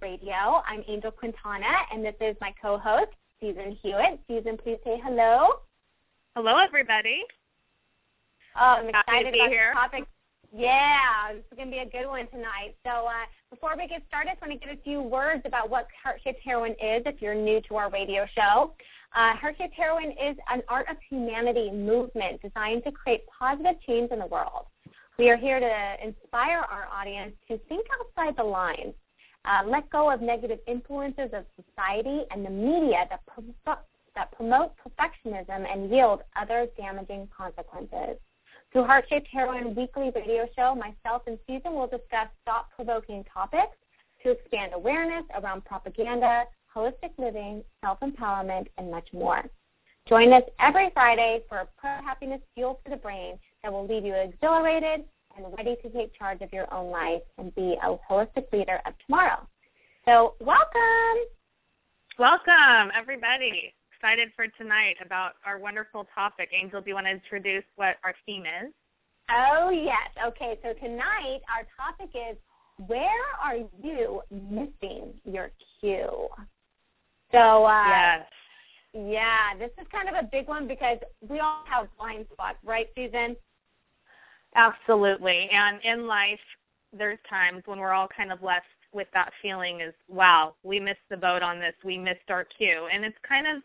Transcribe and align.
Radio. 0.00 0.62
I'm 0.66 0.82
Angel 0.88 1.10
Quintana, 1.10 1.74
and 1.92 2.04
this 2.04 2.14
is 2.20 2.36
my 2.40 2.54
co-host, 2.60 3.10
Season 3.40 3.76
Hewitt. 3.82 4.20
Season, 4.28 4.56
please 4.56 4.78
say 4.84 5.00
hello. 5.04 5.60
Hello, 6.36 6.56
everybody. 6.58 7.24
Oh, 8.56 8.76
I'm 8.78 8.88
excited 8.88 9.04
Happy 9.08 9.24
to 9.24 9.32
be 9.32 9.38
about 9.40 9.50
here. 9.50 9.72
the 9.74 9.80
topic. 9.80 10.04
Yeah, 10.54 11.32
this 11.32 11.42
is 11.50 11.56
going 11.56 11.68
to 11.68 11.72
be 11.72 11.78
a 11.80 11.86
good 11.86 12.06
one 12.06 12.26
tonight. 12.28 12.74
So 12.84 13.06
uh, 13.06 13.24
before 13.50 13.74
we 13.76 13.86
get 13.88 14.02
started, 14.08 14.30
I 14.30 14.46
want 14.46 14.60
to 14.60 14.66
get 14.66 14.76
a 14.76 14.82
few 14.82 15.00
words 15.00 15.42
about 15.44 15.70
what 15.70 15.88
Heart 16.02 16.20
Shaped 16.22 16.40
Heroine 16.44 16.72
is 16.72 17.02
if 17.06 17.22
you're 17.22 17.34
new 17.34 17.60
to 17.68 17.76
our 17.76 17.90
radio 17.90 18.26
show. 18.34 18.74
Uh, 19.14 19.34
Heart 19.36 19.56
Shaped 19.58 19.74
Heroine 19.74 20.12
is 20.12 20.36
an 20.50 20.62
art 20.68 20.86
of 20.90 20.96
humanity 21.08 21.70
movement 21.70 22.42
designed 22.42 22.84
to 22.84 22.92
create 22.92 23.24
positive 23.26 23.80
change 23.86 24.10
in 24.10 24.18
the 24.18 24.26
world. 24.26 24.66
We 25.18 25.30
are 25.30 25.36
here 25.36 25.60
to 25.60 25.94
inspire 26.04 26.58
our 26.58 26.88
audience 26.92 27.32
to 27.48 27.58
think 27.68 27.86
outside 28.00 28.36
the 28.36 28.44
lines, 28.44 28.94
uh, 29.44 29.62
let 29.66 29.88
go 29.90 30.10
of 30.10 30.20
negative 30.20 30.58
influences 30.66 31.30
of 31.32 31.44
society 31.56 32.24
and 32.30 32.44
the 32.44 32.50
media 32.50 33.06
that, 33.10 33.20
pro- 33.26 33.76
that 34.14 34.32
promote 34.32 34.72
perfectionism 34.76 35.66
and 35.72 35.90
yield 35.90 36.22
other 36.36 36.66
damaging 36.76 37.28
consequences. 37.36 38.16
Through 38.72 38.84
Heart 38.84 39.06
Shaped 39.08 39.28
Heroine 39.28 39.74
Weekly 39.74 40.10
Radio 40.14 40.48
Show, 40.56 40.74
myself 40.74 41.22
and 41.26 41.38
Susan 41.46 41.74
will 41.74 41.88
discuss 41.88 42.28
thought-provoking 42.46 43.24
topics 43.24 43.76
to 44.22 44.30
expand 44.30 44.72
awareness 44.74 45.24
around 45.36 45.64
propaganda, 45.64 46.44
holistic 46.74 47.10
living, 47.18 47.62
self-empowerment, 47.84 48.68
and 48.78 48.90
much 48.90 49.08
more. 49.12 49.44
Join 50.08 50.32
us 50.32 50.42
every 50.58 50.90
Friday 50.94 51.42
for 51.48 51.58
a 51.58 51.68
pro-happiness 51.76 52.40
fuel 52.54 52.80
for 52.82 52.90
the 52.90 52.96
brain 52.96 53.38
that 53.62 53.72
will 53.72 53.86
leave 53.86 54.04
you 54.04 54.14
exhilarated 54.14 55.04
and 55.36 55.46
ready 55.56 55.76
to 55.82 55.88
take 55.90 56.16
charge 56.16 56.40
of 56.42 56.52
your 56.52 56.72
own 56.72 56.90
life 56.90 57.22
and 57.38 57.54
be 57.54 57.76
a 57.82 57.96
holistic 58.10 58.52
leader 58.52 58.80
of 58.86 58.94
tomorrow. 59.06 59.46
So 60.04 60.34
welcome. 60.40 61.26
Welcome, 62.18 62.92
everybody. 62.96 63.74
Excited 63.96 64.30
for 64.34 64.46
tonight 64.58 64.96
about 65.04 65.32
our 65.46 65.58
wonderful 65.58 66.06
topic. 66.14 66.50
Angel, 66.52 66.80
do 66.80 66.88
you 66.88 66.94
want 66.94 67.06
to 67.06 67.12
introduce 67.12 67.64
what 67.76 67.96
our 68.04 68.14
theme 68.26 68.42
is? 68.42 68.72
Oh, 69.30 69.70
yes. 69.70 70.10
Okay, 70.26 70.58
so 70.62 70.72
tonight 70.74 71.40
our 71.48 71.64
topic 71.76 72.10
is 72.14 72.36
where 72.86 73.08
are 73.42 73.56
you 73.82 74.22
missing 74.30 75.14
your 75.24 75.50
cue? 75.80 76.28
So, 77.30 77.64
uh, 77.64 77.84
yes. 77.88 78.26
yeah, 78.92 79.56
this 79.58 79.70
is 79.80 79.86
kind 79.90 80.08
of 80.08 80.14
a 80.16 80.28
big 80.30 80.48
one 80.48 80.66
because 80.66 80.98
we 81.26 81.38
all 81.40 81.62
have 81.66 81.86
blind 81.96 82.26
spots, 82.32 82.58
right, 82.64 82.88
Season? 82.94 83.36
Absolutely. 84.54 85.48
And 85.50 85.80
in 85.82 86.06
life, 86.06 86.40
there's 86.92 87.18
times 87.28 87.62
when 87.66 87.78
we're 87.78 87.92
all 87.92 88.08
kind 88.08 88.32
of 88.32 88.42
left 88.42 88.66
with 88.92 89.08
that 89.14 89.32
feeling 89.40 89.80
is, 89.80 89.94
wow, 90.08 90.54
we 90.62 90.78
missed 90.78 91.00
the 91.08 91.16
boat 91.16 91.42
on 91.42 91.58
this. 91.58 91.74
We 91.84 91.96
missed 91.96 92.30
our 92.30 92.44
cue. 92.44 92.88
And 92.92 93.04
it's 93.04 93.16
kind 93.26 93.46
of, 93.46 93.62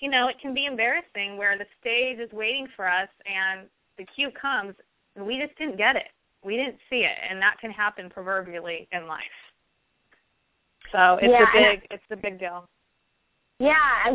you 0.00 0.10
know, 0.10 0.28
it 0.28 0.36
can 0.40 0.52
be 0.52 0.66
embarrassing 0.66 1.36
where 1.36 1.56
the 1.56 1.66
stage 1.80 2.18
is 2.18 2.32
waiting 2.32 2.66
for 2.74 2.88
us 2.88 3.08
and 3.24 3.68
the 3.96 4.04
cue 4.04 4.30
comes 4.30 4.74
and 5.14 5.26
we 5.26 5.38
just 5.38 5.56
didn't 5.56 5.78
get 5.78 5.96
it. 5.96 6.08
We 6.44 6.56
didn't 6.56 6.78
see 6.90 7.00
it. 7.00 7.16
And 7.28 7.40
that 7.40 7.58
can 7.60 7.70
happen 7.70 8.10
proverbially 8.10 8.88
in 8.92 9.06
life. 9.06 9.22
So 10.92 11.18
it's 11.22 11.30
Yeah, 11.32 11.48
a 11.48 11.52
big, 11.52 11.86
it's 11.90 12.04
a 12.10 12.16
big 12.16 12.38
deal. 12.38 12.68
Yeah, 13.58 13.74
I, 14.04 14.10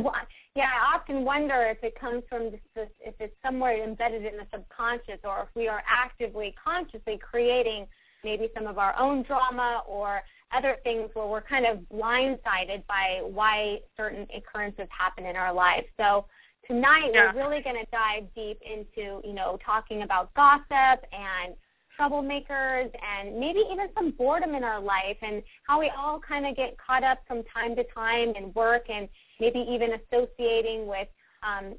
yeah. 0.55 0.69
I 0.69 0.95
often 0.95 1.23
wonder 1.25 1.63
if 1.63 1.83
it 1.83 1.99
comes 1.99 2.23
from 2.29 2.51
this, 2.51 2.59
this, 2.75 2.89
if 2.99 3.15
it's 3.19 3.35
somewhere 3.43 3.83
embedded 3.83 4.25
in 4.25 4.37
the 4.37 4.45
subconscious, 4.53 5.19
or 5.23 5.41
if 5.43 5.49
we 5.55 5.67
are 5.67 5.81
actively, 5.89 6.53
consciously 6.63 7.17
creating 7.17 7.87
maybe 8.23 8.49
some 8.55 8.67
of 8.67 8.77
our 8.77 8.97
own 8.99 9.23
drama 9.23 9.81
or 9.87 10.21
other 10.53 10.77
things 10.83 11.09
where 11.13 11.25
we're 11.25 11.41
kind 11.41 11.65
of 11.65 11.79
blindsided 11.91 12.85
by 12.87 13.21
why 13.23 13.79
certain 13.97 14.27
occurrences 14.35 14.87
happen 14.95 15.25
in 15.25 15.35
our 15.35 15.53
lives. 15.53 15.87
So 15.97 16.25
tonight 16.67 17.11
Yeah. 17.13 17.31
we're 17.33 17.41
really 17.43 17.63
going 17.63 17.77
to 17.77 17.85
dive 17.91 18.25
deep 18.35 18.59
into, 18.61 19.21
you 19.25 19.33
know, 19.33 19.57
talking 19.65 20.03
about 20.03 20.33
gossip 20.35 21.03
and 21.11 21.55
troublemakers 21.99 22.91
and 23.17 23.37
maybe 23.39 23.63
even 23.71 23.87
some 23.95 24.11
boredom 24.11 24.55
in 24.55 24.63
our 24.63 24.79
life 24.79 25.17
and 25.21 25.43
how 25.67 25.79
we 25.79 25.89
all 25.97 26.19
kind 26.19 26.45
of 26.45 26.55
get 26.55 26.77
caught 26.77 27.03
up 27.03 27.19
from 27.27 27.43
time 27.43 27.75
to 27.75 27.83
time 27.93 28.33
in 28.35 28.51
work 28.53 28.89
and 28.89 29.07
maybe 29.41 29.59
even 29.69 29.89
associating 29.93 30.87
with 30.87 31.07
um, 31.43 31.73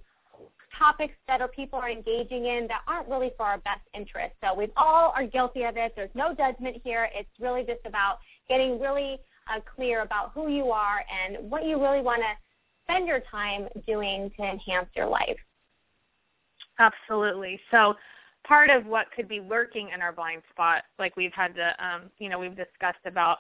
topics 0.77 1.15
that 1.28 1.41
our 1.41 1.49
people 1.49 1.78
are 1.78 1.89
engaging 1.89 2.47
in 2.47 2.67
that 2.67 2.83
aren't 2.89 3.09
really 3.09 3.31
for 3.37 3.47
our 3.47 3.59
best 3.59 3.83
interest. 3.95 4.34
So 4.43 4.53
we 4.55 4.69
all 4.77 5.12
are 5.17 5.25
guilty 5.25 5.62
of 5.62 5.77
it. 5.77 5.93
There's 5.95 6.11
no 6.15 6.34
judgment 6.34 6.77
here. 6.84 7.09
It's 7.15 7.31
really 7.41 7.62
just 7.62 7.87
about 7.87 8.19
getting 8.49 8.81
really 8.81 9.19
uh, 9.49 9.61
clear 9.75 10.03
about 10.03 10.33
who 10.34 10.49
you 10.49 10.71
are 10.71 11.05
and 11.25 11.50
what 11.50 11.65
you 11.65 11.81
really 11.81 12.03
want 12.03 12.23
to 12.23 12.33
spend 12.84 13.06
your 13.06 13.21
time 13.31 13.69
doing 13.87 14.31
to 14.37 14.43
enhance 14.43 14.89
your 14.97 15.06
life. 15.06 15.39
Absolutely. 16.79 17.61
So 17.71 17.94
part 18.44 18.71
of 18.71 18.87
what 18.87 19.06
could 19.15 19.29
be 19.29 19.41
lurking 19.41 19.91
in 19.94 20.03
our 20.03 20.12
blind 20.12 20.43
spot, 20.50 20.83
like 20.99 21.17
we've 21.17 21.33
had 21.33 21.55
to, 21.55 21.84
um, 21.84 22.11
you 22.19 22.29
know, 22.29 22.41
we've 22.41 22.56
discussed 22.56 23.05
about 23.06 23.39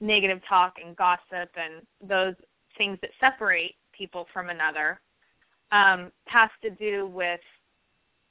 negative 0.00 0.40
talk 0.46 0.74
and 0.84 0.94
gossip 0.96 1.50
and 1.56 1.86
those 2.06 2.34
things 2.76 2.98
that 3.02 3.10
separate 3.20 3.74
people 3.92 4.26
from 4.32 4.50
another, 4.50 5.00
um, 5.72 6.10
has 6.26 6.50
to 6.62 6.70
do 6.70 7.06
with 7.06 7.40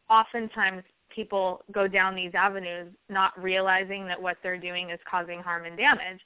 oftentimes 0.09 0.83
people 1.09 1.63
go 1.71 1.87
down 1.87 2.15
these 2.15 2.33
avenues 2.33 2.87
not 3.09 3.31
realizing 3.41 4.05
that 4.07 4.21
what 4.21 4.37
they're 4.41 4.57
doing 4.57 4.89
is 4.89 4.99
causing 5.09 5.39
harm 5.39 5.65
and 5.65 5.77
damage. 5.77 6.19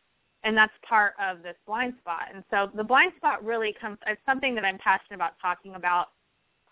And 0.43 0.55
that's 0.55 0.73
part 0.87 1.13
of 1.19 1.43
this 1.43 1.55
blind 1.65 1.95
spot. 1.99 2.29
And 2.33 2.43
so 2.49 2.69
the 2.73 2.83
blind 2.83 3.13
spot 3.17 3.43
really 3.43 3.75
comes, 3.79 3.97
it's 4.07 4.21
something 4.25 4.55
that 4.55 4.63
I'm 4.63 4.77
passionate 4.77 5.15
about 5.15 5.33
talking 5.41 5.75
about. 5.75 6.09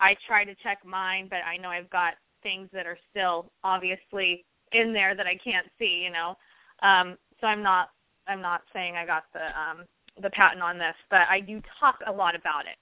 I 0.00 0.16
try 0.26 0.44
to 0.44 0.54
check 0.54 0.78
mine, 0.84 1.26
but 1.28 1.40
I 1.44 1.56
know 1.56 1.68
I've 1.68 1.90
got 1.90 2.14
things 2.42 2.68
that 2.72 2.86
are 2.86 2.98
still 3.10 3.50
obviously 3.64 4.44
in 4.72 4.92
there 4.92 5.14
that 5.14 5.26
I 5.26 5.36
can't 5.36 5.66
see, 5.78 6.02
you 6.04 6.10
know. 6.10 6.36
Um, 6.82 7.16
so 7.40 7.46
I'm 7.46 7.62
not 7.62 7.90
I'm 8.28 8.40
not 8.40 8.62
saying 8.72 8.96
I 8.96 9.06
got 9.06 9.24
the 9.32 9.46
um, 9.58 9.84
the 10.22 10.30
patent 10.30 10.62
on 10.62 10.78
this, 10.78 10.94
but 11.10 11.22
I 11.28 11.40
do 11.40 11.62
talk 11.78 11.98
a 12.06 12.12
lot 12.12 12.34
about 12.34 12.66
it. 12.66 12.76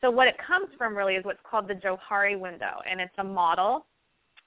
So 0.00 0.10
what 0.10 0.28
it 0.28 0.36
comes 0.38 0.68
from 0.78 0.96
really 0.96 1.16
is 1.16 1.24
what's 1.24 1.40
called 1.48 1.68
the 1.68 1.74
Johari 1.74 2.38
window, 2.38 2.80
and 2.88 3.00
it's 3.00 3.14
a 3.18 3.24
model 3.24 3.86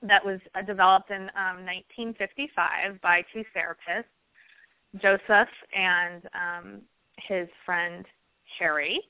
that 0.01 0.23
was 0.23 0.39
uh, 0.55 0.61
developed 0.61 1.11
in 1.11 1.23
um, 1.35 1.63
1955 1.65 2.99
by 3.01 3.23
two 3.31 3.43
therapists, 3.55 4.05
Joseph 5.01 5.49
and 5.75 6.23
um, 6.33 6.81
his 7.17 7.47
friend 7.65 8.05
Harry, 8.59 9.01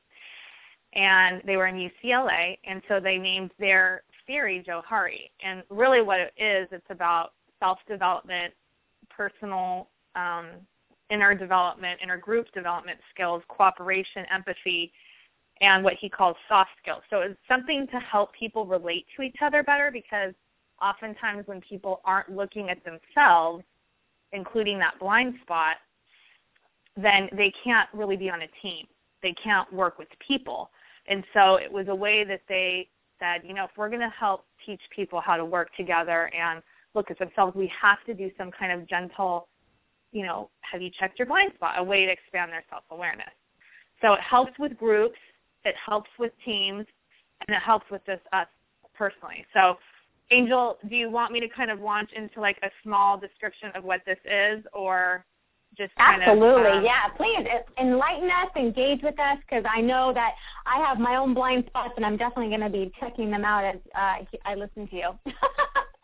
and 0.94 1.42
they 1.46 1.58
were 1.58 1.68
in 1.68 1.76
UCLA, 1.76 2.58
and 2.66 2.82
so 2.88 3.00
they 3.00 3.18
named 3.18 3.52
their 3.60 4.04
theory 4.28 4.64
Johari. 4.68 5.32
And 5.44 5.64
really, 5.70 6.02
what 6.02 6.20
it 6.20 6.34
is, 6.38 6.68
it's 6.72 6.86
about 6.90 7.34
self-development, 7.60 8.54
personal 9.10 9.88
um, 10.16 10.48
inner 11.10 11.36
development, 11.36 12.00
inner 12.02 12.18
group 12.18 12.52
development 12.54 13.00
skills, 13.14 13.44
cooperation, 13.48 14.26
empathy, 14.32 14.92
and 15.62 15.84
what 15.84 15.94
he 15.94 16.10
calls 16.10 16.36
soft 16.48 16.72
skills. 16.82 17.04
So 17.10 17.22
it's 17.22 17.40
something 17.48 17.88
to 17.88 18.00
help 18.00 18.34
people 18.34 18.66
relate 18.66 19.06
to 19.16 19.22
each 19.22 19.38
other 19.42 19.64
better 19.64 19.92
because 19.92 20.34
oftentimes 20.82 21.48
when 21.48 21.62
people 21.62 22.02
aren't 22.04 22.30
looking 22.30 22.70
at 22.70 22.80
themselves, 22.84 23.64
including 24.32 24.80
that 24.80 25.00
blind 25.00 25.36
spot, 25.42 25.78
then 26.98 27.30
they 27.34 27.54
can't 27.64 27.90
really 27.94 28.18
be 28.18 28.30
on 28.30 28.42
a 28.42 28.48
team. 28.62 28.86
They 29.22 29.34
can't 29.34 29.72
work 29.72 29.98
with 29.98 30.10
people. 30.20 30.70
And 31.08 31.24
so 31.34 31.56
it 31.56 31.72
was 31.72 31.88
a 31.88 31.96
way 31.96 32.24
that 32.24 32.42
they 32.48 32.90
said, 33.20 33.42
you 33.46 33.54
know, 33.54 33.66
if 33.66 33.72
we're 33.78 33.90
going 33.90 34.02
to 34.02 34.10
help 34.10 34.46
teach 34.66 34.82
people 34.96 35.22
how 35.22 35.38
to 35.38 35.46
work 35.46 35.74
together 35.76 36.30
and 36.38 36.62
look 36.94 37.10
at 37.10 37.20
themselves, 37.20 37.56
we 37.56 37.72
have 37.80 38.04
to 38.06 38.14
do 38.14 38.30
some 38.38 38.52
kind 38.52 38.72
of 38.72 38.88
gentle, 38.88 39.48
you 40.14 40.24
know, 40.24 40.50
have 40.62 40.82
you 40.82 40.90
checked 40.90 41.20
your 41.20 41.26
blind 41.26 41.52
spot, 41.56 41.76
a 41.78 41.84
way 41.84 42.06
to 42.06 42.12
expand 42.12 42.52
their 42.52 42.64
self-awareness. 42.70 43.34
So 44.02 44.14
it 44.14 44.22
helps 44.22 44.58
with 44.60 44.78
groups, 44.78 45.18
it 45.66 45.76
helps 45.76 46.10
with 46.18 46.32
teams, 46.46 46.86
and 47.48 47.56
it 47.56 47.62
helps 47.62 47.90
with 47.92 48.06
just 48.06 48.22
us 48.32 48.48
personally. 48.94 49.46
So 49.54 49.78
Angel, 50.32 50.78
do 50.90 50.96
you 50.96 51.10
want 51.10 51.32
me 51.32 51.40
to 51.42 51.50
kind 51.50 51.70
of 51.70 51.80
launch 51.82 52.12
into 52.16 52.40
like 52.40 52.58
a 52.64 52.70
small 52.82 53.18
description 53.18 53.70
of 53.76 53.84
what 53.84 54.02
this 54.06 54.18
is 54.26 54.64
or 54.72 55.26
just 55.78 55.94
kind 55.96 56.22
Absolutely, 56.22 56.70
of, 56.70 56.78
um, 56.78 56.86
yeah. 56.86 57.08
Please 57.18 57.46
enlighten 57.80 58.30
us, 58.30 58.48
engage 58.56 59.02
with 59.02 59.20
us, 59.20 59.38
because 59.42 59.64
I 59.68 59.82
know 59.82 60.14
that 60.14 60.34
I 60.68 60.78
have 60.86 61.00
my 61.00 61.16
own 61.16 61.34
blind 61.34 61.66
spots, 61.66 61.94
and 61.98 62.06
I'm 62.06 62.16
definitely 62.16 62.50
going 62.50 62.62
to 62.62 62.70
be 62.70 62.92
checking 63.00 63.32
them 63.32 63.44
out 63.44 63.66
as 63.66 63.78
uh, 63.96 64.18
I 64.46 64.56
listen 64.56 64.88
to 64.88 64.96
you. 64.96 65.10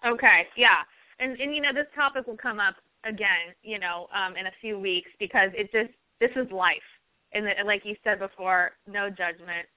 Okay, 0.06 0.47
yeah. 0.56 0.77
And 1.19 1.38
and 1.39 1.53
you 1.53 1.61
know, 1.61 1.73
this 1.73 1.88
topic 1.94 2.25
will 2.27 2.38
come 2.38 2.59
up 2.59 2.75
again, 3.04 3.54
you 3.63 3.80
know, 3.80 4.07
um, 4.13 4.36
in 4.36 4.48
a 4.48 4.51
few 4.62 4.80
weeks 4.80 5.10
because 5.19 5.50
it 5.54 5.72
just 5.72 5.94
this 6.19 6.31
is 6.36 6.51
life. 6.51 6.78
And 7.34 7.46
like 7.66 7.86
you 7.86 7.96
said 8.04 8.19
before, 8.19 8.72
no 8.88 9.10
judgment, 9.10 9.68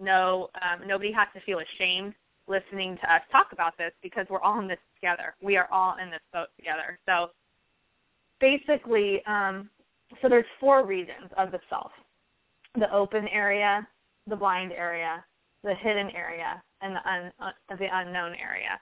no 0.00 0.50
um, 0.60 0.86
nobody 0.86 1.12
has 1.12 1.28
to 1.34 1.40
feel 1.40 1.60
ashamed 1.60 2.14
listening 2.48 2.96
to 2.96 3.14
us 3.14 3.22
talk 3.30 3.48
about 3.52 3.76
this 3.78 3.92
because 4.02 4.26
we're 4.28 4.40
all 4.40 4.60
in 4.60 4.68
this 4.68 4.78
together. 4.96 5.34
We 5.42 5.56
are 5.56 5.68
all 5.70 5.96
in 6.02 6.10
this 6.10 6.20
boat 6.32 6.48
together. 6.56 6.98
So 7.06 7.30
basically, 8.40 9.22
um, 9.26 9.70
so 10.20 10.28
there's 10.28 10.44
four 10.58 10.84
regions 10.84 11.30
of 11.36 11.52
the 11.52 11.60
self: 11.70 11.92
the 12.74 12.92
open 12.92 13.28
area, 13.28 13.86
the 14.26 14.36
blind 14.36 14.72
area, 14.72 15.24
the 15.62 15.74
hidden 15.74 16.10
area, 16.10 16.62
and 16.80 16.96
the 16.96 17.10
un, 17.10 17.32
uh, 17.40 17.76
the 17.76 17.88
unknown 17.92 18.34
area. 18.34 18.80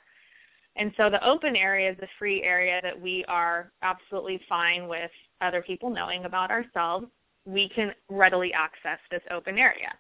And 0.81 0.93
so 0.97 1.11
the 1.11 1.23
open 1.29 1.56
area 1.56 1.91
is 1.91 1.99
the 2.00 2.09
free 2.19 2.43
area 2.43 2.81
that 2.82 2.99
we 2.99 3.23
are 3.29 3.71
absolutely 3.82 4.41
fine 4.49 4.88
with 4.88 5.11
other 5.43 5.61
people 5.61 5.91
knowing 5.91 6.25
about 6.25 6.50
ourselves. 6.50 7.06
We 7.44 7.69
can 7.69 7.93
readily 8.09 8.50
access 8.55 8.99
this 9.11 9.21
open 9.31 9.59
area. 9.59 9.93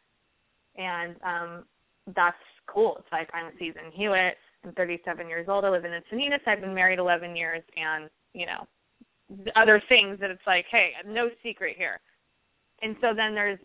And 0.76 1.16
um, 1.22 1.64
that's 2.16 2.38
cool. 2.66 2.96
It's 2.98 3.12
like 3.12 3.28
I'm 3.34 3.52
Season 3.58 3.92
Hewitt. 3.92 4.38
I'm 4.64 4.72
37 4.72 5.28
years 5.28 5.48
old. 5.50 5.66
I 5.66 5.70
live 5.70 5.84
in 5.84 5.90
Encinitas. 5.92 6.40
I've 6.46 6.62
been 6.62 6.74
married 6.74 6.98
11 6.98 7.36
years, 7.36 7.62
and 7.76 8.08
you 8.32 8.46
know, 8.46 8.66
other 9.56 9.82
things 9.86 10.18
that 10.20 10.30
it's 10.30 10.46
like, 10.46 10.64
hey, 10.70 10.92
no 11.06 11.28
secret 11.42 11.76
here. 11.76 12.00
And 12.80 12.96
so 13.02 13.12
then 13.14 13.34
there's 13.34 13.58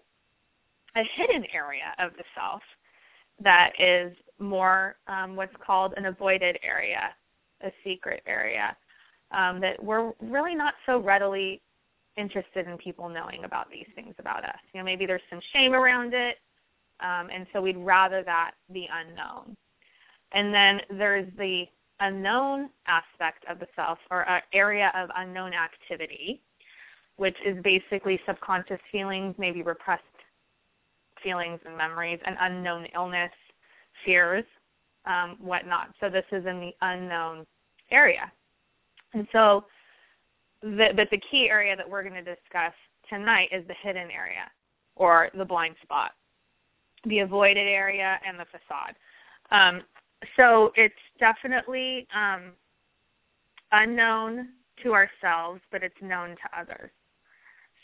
a 0.98 1.04
hidden 1.16 1.46
area 1.54 1.94
of 1.98 2.12
the 2.18 2.24
self 2.36 2.62
that 3.42 3.74
is 3.80 4.16
more 4.40 4.96
um, 5.08 5.36
what's 5.36 5.56
called 5.66 5.94
an 5.98 6.06
avoided 6.06 6.58
area, 6.64 7.14
a 7.62 7.72
secret 7.84 8.24
area, 8.28 8.76
um, 9.32 9.60
that 9.62 9.82
we're 9.84 10.12
really 10.22 10.56
not 10.56 10.74
so 10.86 11.00
readily 11.00 11.62
interested 12.18 12.68
in 12.68 12.78
people 12.78 13.10
knowing 13.10 13.44
about 13.44 13.70
these 13.70 13.88
things 13.96 14.16
about 14.20 14.44
us. 14.44 14.58
You 14.74 14.80
know, 14.80 14.86
maybe 14.86 15.06
there's 15.06 15.22
some 15.30 15.42
shame 15.54 15.74
around 15.74 16.14
it, 16.14 16.38
um, 17.02 17.30
and 17.34 17.46
so 17.52 17.62
we'd 17.62 17.78
rather 17.78 18.24
that 18.24 18.52
be 18.72 18.88
unknown. 18.92 19.56
And 20.32 20.54
then 20.54 20.82
there's 20.90 21.28
the 21.38 21.66
unknown 22.00 22.70
aspect 22.88 23.46
of 23.50 23.60
the 23.60 23.68
self, 23.76 23.98
or 24.12 24.30
uh, 24.30 24.40
area 24.54 24.92
of 24.96 25.10
unknown 25.16 25.54
activity, 25.54 26.42
which 27.18 27.36
is 27.46 27.62
basically 27.64 28.20
subconscious 28.26 28.80
feelings, 28.92 29.36
maybe 29.38 29.62
repressed 29.62 30.04
feelings 31.26 31.60
and 31.66 31.76
memories, 31.76 32.20
and 32.26 32.38
unknown 32.40 32.86
illness, 32.94 33.32
fears, 34.06 34.46
um, 35.06 35.38
whatnot. 35.42 35.90
So 36.00 36.10
this 36.10 36.26
is 36.32 36.46
in 36.46 36.60
the 36.60 36.72
unknown 36.82 37.46
area. 37.90 38.32
And 39.14 39.28
so, 39.32 39.66
the, 40.62 40.90
but 40.96 41.10
the 41.10 41.22
key 41.32 41.50
area 41.50 41.76
that 41.76 41.90
we're 41.90 42.04
going 42.04 42.24
to 42.24 42.36
discuss 42.36 42.74
tonight 43.10 43.50
is 43.52 43.68
the 43.68 43.76
hidden 43.82 44.10
area, 44.12 44.52
or 44.96 45.30
the 45.36 45.46
blind 45.46 45.76
spot, 45.82 46.12
the 47.06 47.20
avoided 47.20 47.68
area, 47.68 48.20
and 48.28 48.40
the 48.40 48.46
facade. 48.46 48.96
Um, 49.52 49.82
so 50.38 50.72
it's 50.76 50.94
definitely 51.20 52.08
um, 52.16 52.52
unknown 53.72 54.50
to 54.84 54.94
ourselves, 54.94 55.62
but 55.72 55.84
it's 55.84 55.96
known 56.02 56.30
to 56.30 56.60
others. 56.60 56.92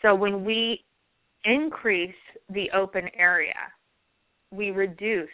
So 0.02 0.16
when 0.16 0.44
we 0.44 0.84
increase 1.44 2.16
the 2.50 2.70
open 2.72 3.10
area, 3.16 3.56
we 4.52 4.72
reduce 4.72 5.30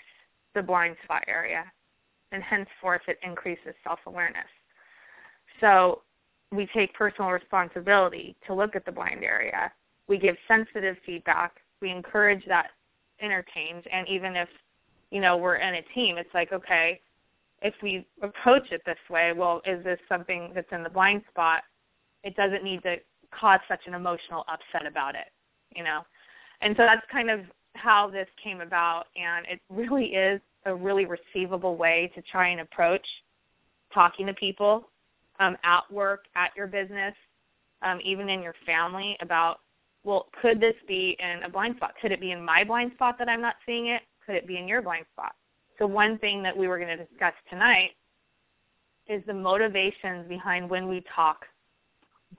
the 0.55 0.61
blind 0.61 0.95
spot 1.03 1.23
area, 1.27 1.63
and 2.31 2.43
henceforth 2.43 3.01
it 3.07 3.19
increases 3.23 3.73
self-awareness. 3.83 4.47
So 5.59 6.01
we 6.51 6.67
take 6.73 6.93
personal 6.93 7.31
responsibility 7.31 8.35
to 8.45 8.53
look 8.53 8.75
at 8.75 8.85
the 8.85 8.91
blind 8.91 9.23
area. 9.23 9.71
We 10.07 10.17
give 10.17 10.35
sensitive 10.47 10.97
feedback. 11.05 11.57
We 11.81 11.91
encourage 11.91 12.45
that 12.47 12.71
interchange, 13.19 13.85
and 13.91 14.07
even 14.07 14.35
if 14.35 14.49
you 15.11 15.21
know, 15.21 15.37
we're 15.37 15.55
in 15.55 15.75
a 15.75 15.81
team, 15.93 16.17
it's 16.17 16.33
like, 16.33 16.51
okay, 16.51 16.99
if 17.61 17.73
we 17.81 18.05
approach 18.21 18.71
it 18.71 18.81
this 18.85 18.97
way, 19.09 19.33
well, 19.33 19.61
is 19.65 19.83
this 19.83 19.99
something 20.09 20.51
that's 20.53 20.71
in 20.71 20.83
the 20.83 20.89
blind 20.89 21.23
spot? 21.29 21.63
It 22.23 22.35
doesn't 22.35 22.63
need 22.63 22.83
to 22.83 22.97
cause 23.31 23.59
such 23.67 23.81
an 23.87 23.93
emotional 23.93 24.43
upset 24.47 24.85
about 24.85 25.15
it, 25.15 25.27
you 25.75 25.83
know. 25.83 26.01
And 26.61 26.75
so 26.77 26.83
that's 26.83 27.05
kind 27.11 27.29
of 27.29 27.41
how 27.73 28.09
this 28.09 28.27
came 28.43 28.61
about, 28.61 29.05
and 29.15 29.45
it 29.47 29.59
really 29.69 30.07
is 30.07 30.41
a 30.65 30.73
really 30.73 31.05
receivable 31.05 31.75
way 31.75 32.11
to 32.15 32.21
try 32.23 32.49
and 32.49 32.61
approach 32.61 33.05
talking 33.93 34.25
to 34.25 34.33
people 34.33 34.89
um, 35.39 35.55
at 35.63 35.89
work, 35.91 36.25
at 36.35 36.51
your 36.57 36.67
business, 36.67 37.13
um, 37.83 37.99
even 38.03 38.27
in 38.27 38.41
your 38.41 38.55
family 38.65 39.15
about, 39.21 39.59
well, 40.03 40.27
could 40.41 40.59
this 40.59 40.73
be 40.87 41.15
in 41.19 41.43
a 41.43 41.49
blind 41.49 41.77
spot? 41.77 41.93
Could 42.01 42.11
it 42.11 42.19
be 42.19 42.31
in 42.31 42.43
my 42.43 42.63
blind 42.63 42.91
spot 42.95 43.17
that 43.19 43.29
I'm 43.29 43.41
not 43.41 43.55
seeing 43.65 43.87
it? 43.87 44.01
could 44.27 44.35
it 44.35 44.45
be 44.45 44.57
in 44.57 44.67
your 44.67 44.83
blind 44.83 45.05
spot? 45.13 45.33
So 45.79 45.87
one 45.87 46.19
thing 46.19 46.43
that 46.43 46.55
we 46.55 46.67
were 46.67 46.77
going 46.77 46.95
to 46.95 47.03
discuss 47.03 47.33
tonight 47.49 47.91
is 49.07 49.23
the 49.25 49.33
motivations 49.33 50.27
behind 50.27 50.69
when 50.69 50.87
we 50.87 51.03
talk 51.15 51.45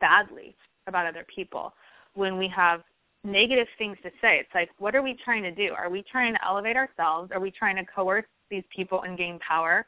badly 0.01 0.55
about 0.87 1.07
other 1.07 1.25
people, 1.35 1.73
when 2.15 2.37
we 2.37 2.47
have 2.49 2.83
negative 3.25 3.67
things 3.79 3.97
to 4.03 4.11
say. 4.20 4.38
It's 4.38 4.55
like, 4.55 4.70
what 4.79 4.94
are 4.94 5.03
we 5.03 5.17
trying 5.25 5.43
to 5.43 5.50
do? 5.50 5.73
Are 5.76 5.91
we 5.91 6.03
trying 6.11 6.35
to 6.35 6.44
elevate 6.44 6.76
ourselves? 6.76 7.31
Are 7.32 7.41
we 7.41 7.50
trying 7.50 7.76
to 7.76 7.85
coerce 7.85 8.25
these 8.50 8.65
people 8.75 9.03
and 9.03 9.19
gain 9.19 9.38
power? 9.41 9.87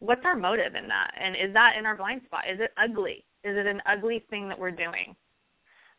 What's 0.00 0.24
our 0.24 0.36
motive 0.36 0.74
in 0.74 0.86
that? 0.88 1.12
And 1.18 1.34
is 1.34 1.52
that 1.54 1.76
in 1.76 1.86
our 1.86 1.96
blind 1.96 2.22
spot? 2.26 2.44
Is 2.50 2.60
it 2.60 2.72
ugly? 2.76 3.24
Is 3.44 3.56
it 3.56 3.66
an 3.66 3.82
ugly 3.86 4.24
thing 4.30 4.48
that 4.48 4.58
we're 4.58 4.70
doing? 4.70 5.16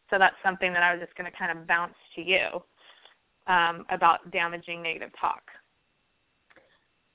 So 0.10 0.18
that's 0.18 0.36
something 0.44 0.74
that 0.74 0.84
I 0.84 0.94
was 0.94 1.02
just 1.04 1.16
going 1.16 1.30
to 1.30 1.38
kind 1.38 1.58
of 1.58 1.68
bounce 1.68 1.96
to 2.16 2.22
you 2.22 2.64
um, 3.48 3.86
about 3.90 4.32
damaging 4.32 4.82
negative 4.82 5.12
talk? 5.20 5.42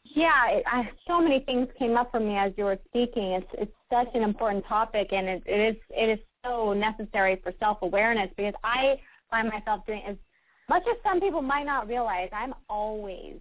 Yeah, 0.05 0.51
it, 0.51 0.65
I, 0.67 0.91
so 1.07 1.21
many 1.21 1.41
things 1.41 1.69
came 1.79 1.97
up 1.97 2.11
for 2.11 2.21
me 2.21 2.37
as 2.37 2.53
you 2.57 2.65
were 2.65 2.79
speaking. 2.89 3.33
It's 3.33 3.51
it's 3.55 3.73
such 3.91 4.09
an 4.15 4.23
important 4.23 4.67
topic, 4.67 5.09
and 5.13 5.27
it, 5.27 5.43
it 5.47 5.75
is 5.75 5.83
it 5.91 6.09
is 6.11 6.19
so 6.45 6.75
necessary 6.75 7.41
for 7.43 7.53
self 7.59 7.79
awareness 7.81 8.31
because 8.37 8.53
I 8.63 9.01
find 9.31 9.49
myself 9.49 9.85
doing 9.87 10.03
as 10.07 10.17
much 10.69 10.83
as 10.91 10.97
some 11.03 11.21
people 11.21 11.43
might 11.43 11.67
not 11.67 11.89
realize. 11.89 12.29
I'm 12.33 12.55
always 12.69 13.37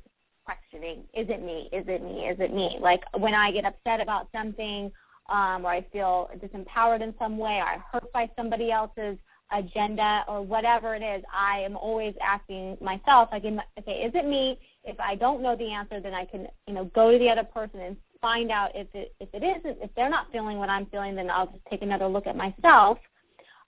questioning: 0.46 1.04
Is 1.14 1.28
it 1.30 1.42
me? 1.42 1.70
Is 1.72 1.86
it 1.88 2.04
me? 2.04 2.26
Is 2.28 2.40
it 2.40 2.54
me? 2.54 2.78
Like 2.82 3.04
when 3.18 3.34
I 3.34 3.52
get 3.52 3.66
upset 3.66 4.02
about 4.02 4.28
something, 4.36 4.92
um, 5.30 5.66
or 5.66 5.70
I 5.70 5.86
feel 5.92 6.30
disempowered 6.38 7.02
in 7.02 7.14
some 7.20 7.38
way, 7.38 7.60
or 7.60 7.64
I'm 7.64 7.84
hurt 7.92 8.12
by 8.12 8.30
somebody 8.36 8.72
else's 8.72 9.18
agenda 9.52 10.24
or 10.28 10.42
whatever 10.42 10.96
it 10.96 11.04
is, 11.04 11.24
I 11.32 11.60
am 11.60 11.78
always 11.78 12.16
asking 12.22 12.78
myself, 12.82 13.30
like, 13.32 13.44
okay, 13.46 13.92
is 13.92 14.12
it 14.16 14.26
me? 14.26 14.60
If 14.84 15.00
I 15.00 15.16
don't 15.16 15.42
know 15.42 15.56
the 15.56 15.72
answer, 15.72 16.00
then 16.02 16.14
I 16.14 16.26
can, 16.26 16.48
you 16.68 16.74
know, 16.74 16.86
go 16.96 17.12
to 17.12 17.20
the 17.20 17.30
other 17.30 17.44
person 17.44 17.80
and 17.80 17.98
find 18.22 18.52
out 18.52 18.72
if 18.74 18.88
it 18.94 19.14
if 19.20 19.30
it 19.34 19.44
isn't, 19.44 19.78
if 19.82 19.90
they're 19.96 20.10
not 20.10 20.32
feeling 20.32 20.58
what 20.58 20.70
I'm 20.70 20.86
feeling, 20.88 21.16
then 21.16 21.30
I'll 21.30 21.48
just 21.48 21.66
take 21.70 21.82
another 21.82 22.08
look 22.08 22.28
at 22.28 22.36
myself. 22.36 22.98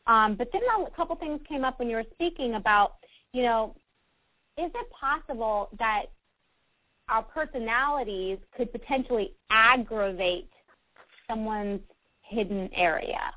Um, 0.08 0.36
but 0.36 0.50
then 0.52 0.62
a 0.86 0.90
couple 0.92 1.16
things 1.16 1.40
came 1.48 1.66
up 1.66 1.80
when 1.80 1.90
you 1.90 1.96
were 1.96 2.06
speaking 2.14 2.56
about, 2.56 2.96
you 3.34 3.44
know, 3.44 3.76
is 4.58 4.72
it 4.74 4.88
possible 4.92 5.70
that 5.80 6.06
our 7.10 7.24
personalities 7.24 8.38
could 8.56 8.72
potentially 8.72 9.34
aggravate 9.50 10.50
someone's 11.28 11.82
hidden 12.22 12.70
area? 12.74 13.34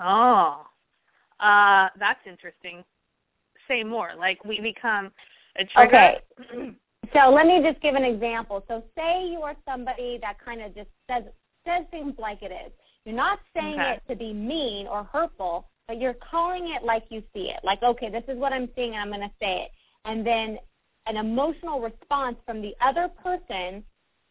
Oh, 0.00 0.66
uh, 1.40 1.88
that's 1.98 2.20
interesting. 2.26 2.84
Say 3.68 3.82
more. 3.82 4.10
Like 4.16 4.44
we 4.44 4.60
become 4.60 5.10
a 5.56 5.64
trigger. 5.64 5.86
Okay. 5.86 6.74
So 7.14 7.30
let 7.30 7.46
me 7.46 7.62
just 7.62 7.80
give 7.80 7.94
an 7.94 8.04
example. 8.04 8.64
So 8.68 8.82
say 8.96 9.26
you 9.26 9.40
are 9.40 9.56
somebody 9.66 10.18
that 10.20 10.36
kind 10.44 10.60
of 10.60 10.74
just 10.74 10.88
says 11.08 11.24
says 11.66 11.84
things 11.90 12.14
like 12.18 12.42
it 12.42 12.52
is. 12.52 12.72
You're 13.06 13.14
not 13.14 13.38
saying 13.56 13.80
okay. 13.80 13.92
it 13.92 14.02
to 14.10 14.16
be 14.16 14.32
mean 14.32 14.88
or 14.88 15.04
hurtful, 15.04 15.68
but 15.86 16.00
you're 16.00 16.14
calling 16.14 16.74
it 16.74 16.82
like 16.82 17.04
you 17.08 17.22
see 17.32 17.50
it. 17.50 17.60
Like, 17.62 17.80
okay, 17.82 18.10
this 18.10 18.24
is 18.26 18.36
what 18.36 18.52
I'm 18.52 18.68
seeing 18.74 18.94
and 18.94 19.00
I'm 19.00 19.08
going 19.08 19.20
to 19.20 19.34
say 19.40 19.62
it. 19.62 19.70
And 20.04 20.26
then 20.26 20.58
an 21.06 21.16
emotional 21.16 21.80
response 21.80 22.36
from 22.44 22.60
the 22.60 22.74
other 22.80 23.08
person, 23.22 23.84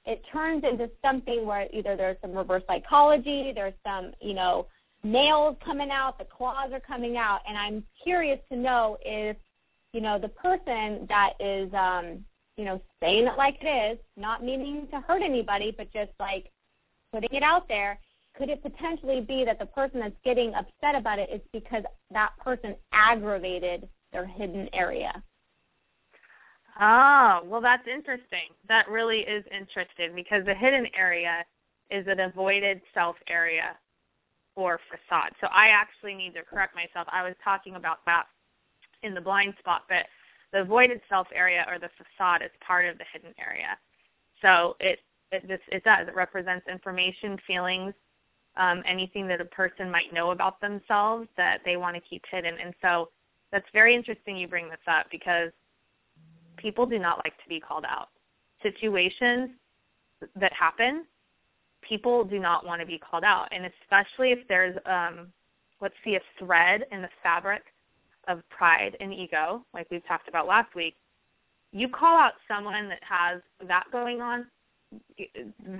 it 0.05 0.21
turns 0.29 0.65
into 0.65 0.89
something 1.01 1.45
where 1.45 1.67
either 1.71 1.95
there's 1.95 2.17
some 2.21 2.33
reverse 2.33 2.63
psychology, 2.67 3.53
there's 3.55 3.73
some, 3.85 4.11
you 4.19 4.33
know, 4.33 4.67
nails 5.03 5.55
coming 5.63 5.89
out, 5.89 6.17
the 6.17 6.25
claws 6.25 6.71
are 6.73 6.81
coming 6.81 7.15
out, 7.15 7.39
and 7.47 7.57
I'm 7.57 7.81
curious 8.03 8.39
to 8.51 8.57
know 8.57 8.97
if, 9.05 9.37
you 9.93 10.01
know, 10.01 10.19
the 10.19 10.27
person 10.27 11.05
that 11.07 11.33
is, 11.39 11.73
um, 11.73 12.25
you 12.57 12.65
know, 12.65 12.81
saying 12.99 13.25
it 13.25 13.37
like 13.37 13.57
it 13.61 13.93
is, 13.93 13.99
not 14.17 14.43
meaning 14.43 14.85
to 14.91 14.99
hurt 14.99 15.21
anybody, 15.21 15.73
but 15.77 15.91
just 15.93 16.11
like 16.19 16.51
putting 17.13 17.33
it 17.33 17.43
out 17.43 17.69
there, 17.69 17.99
could 18.37 18.49
it 18.49 18.61
potentially 18.61 19.21
be 19.21 19.45
that 19.45 19.59
the 19.59 19.65
person 19.65 19.99
that's 19.99 20.15
getting 20.23 20.53
upset 20.53 20.95
about 20.95 21.19
it 21.19 21.29
is 21.31 21.41
because 21.53 21.83
that 22.11 22.31
person 22.39 22.75
aggravated 22.91 23.87
their 24.11 24.25
hidden 24.25 24.69
area? 24.73 25.23
Oh, 26.79 27.41
well, 27.45 27.61
that's 27.61 27.87
interesting. 27.87 28.49
That 28.67 28.89
really 28.89 29.19
is 29.19 29.45
interesting 29.51 30.13
because 30.13 30.45
the 30.45 30.53
hidden 30.53 30.87
area 30.97 31.45
is 31.89 32.05
an 32.07 32.19
avoided 32.19 32.81
self 32.93 33.15
area 33.29 33.77
or 34.55 34.79
facade. 34.89 35.31
So 35.39 35.47
I 35.51 35.67
actually 35.67 36.15
need 36.15 36.33
to 36.33 36.43
correct 36.43 36.75
myself. 36.75 37.07
I 37.11 37.23
was 37.23 37.35
talking 37.43 37.75
about 37.75 37.99
that 38.05 38.25
in 39.03 39.13
the 39.13 39.21
blind 39.21 39.53
spot, 39.59 39.83
but 39.87 40.05
the 40.51 40.61
avoided 40.61 41.01
self 41.07 41.27
area 41.33 41.65
or 41.69 41.79
the 41.79 41.89
facade 41.97 42.41
is 42.41 42.51
part 42.65 42.85
of 42.85 42.97
the 42.97 43.05
hidden 43.11 43.33
area. 43.39 43.77
So 44.41 44.75
it 44.79 44.99
it 45.31 45.47
just 45.47 45.63
it 45.71 45.83
does. 45.83 46.07
It 46.07 46.15
represents 46.15 46.67
information, 46.67 47.37
feelings, 47.47 47.93
um, 48.57 48.83
anything 48.87 49.27
that 49.27 49.41
a 49.41 49.45
person 49.45 49.89
might 49.91 50.13
know 50.13 50.31
about 50.31 50.61
themselves 50.61 51.27
that 51.37 51.59
they 51.65 51.77
want 51.77 51.95
to 51.95 52.01
keep 52.01 52.23
hidden. 52.29 52.55
And 52.63 52.73
so 52.81 53.09
that's 53.51 53.65
very 53.73 53.95
interesting 53.95 54.37
you 54.37 54.47
bring 54.47 54.69
this 54.69 54.77
up 54.87 55.07
because 55.11 55.51
people 56.57 56.85
do 56.85 56.99
not 56.99 57.21
like 57.23 57.37
to 57.43 57.49
be 57.49 57.59
called 57.59 57.85
out. 57.85 58.09
Situations 58.63 59.49
that 60.39 60.53
happen, 60.53 61.05
people 61.81 62.23
do 62.23 62.39
not 62.39 62.65
want 62.65 62.81
to 62.81 62.87
be 62.87 62.97
called 62.97 63.23
out. 63.23 63.47
And 63.51 63.65
especially 63.65 64.31
if 64.31 64.39
there's, 64.47 64.75
um, 64.85 65.27
let's 65.81 65.95
see, 66.03 66.15
a 66.15 66.21
thread 66.39 66.85
in 66.91 67.01
the 67.01 67.09
fabric 67.21 67.63
of 68.27 68.41
pride 68.49 68.97
and 68.99 69.13
ego, 69.13 69.63
like 69.73 69.87
we've 69.91 70.05
talked 70.07 70.27
about 70.27 70.47
last 70.47 70.73
week, 70.75 70.95
you 71.71 71.89
call 71.89 72.17
out 72.17 72.33
someone 72.47 72.87
that 72.89 73.01
has 73.03 73.41
that 73.67 73.83
going 73.91 74.21
on, 74.21 74.45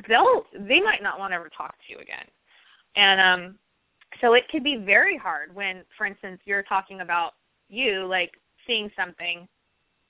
they'll 0.09 0.45
they 0.53 0.81
might 0.81 1.01
not 1.01 1.19
want 1.19 1.31
to 1.31 1.35
ever 1.35 1.49
talk 1.49 1.75
to 1.87 1.93
you 1.93 1.99
again. 1.99 2.25
And 2.95 3.21
um 3.21 3.55
so 4.21 4.33
it 4.33 4.47
could 4.49 4.63
be 4.63 4.77
very 4.77 5.17
hard 5.17 5.53
when, 5.53 5.83
for 5.97 6.05
instance, 6.05 6.39
you're 6.45 6.63
talking 6.63 7.01
about 7.01 7.33
you 7.69 8.05
like 8.05 8.31
seeing 8.65 8.89
something 8.95 9.47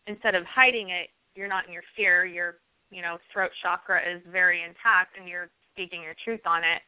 instead 0.07 0.35
of 0.35 0.45
hiding 0.45 0.89
it, 0.89 1.09
you're 1.35 1.47
not 1.47 1.65
in 1.65 1.73
your 1.73 1.83
fear, 1.95 2.25
your 2.25 2.57
you 2.91 3.01
know, 3.01 3.17
throat 3.31 3.51
chakra 3.61 3.99
is 3.99 4.21
very 4.31 4.61
intact 4.63 5.17
and 5.19 5.27
you're 5.27 5.49
speaking 5.73 6.01
your 6.01 6.15
truth 6.23 6.41
on 6.45 6.63
it. 6.63 6.81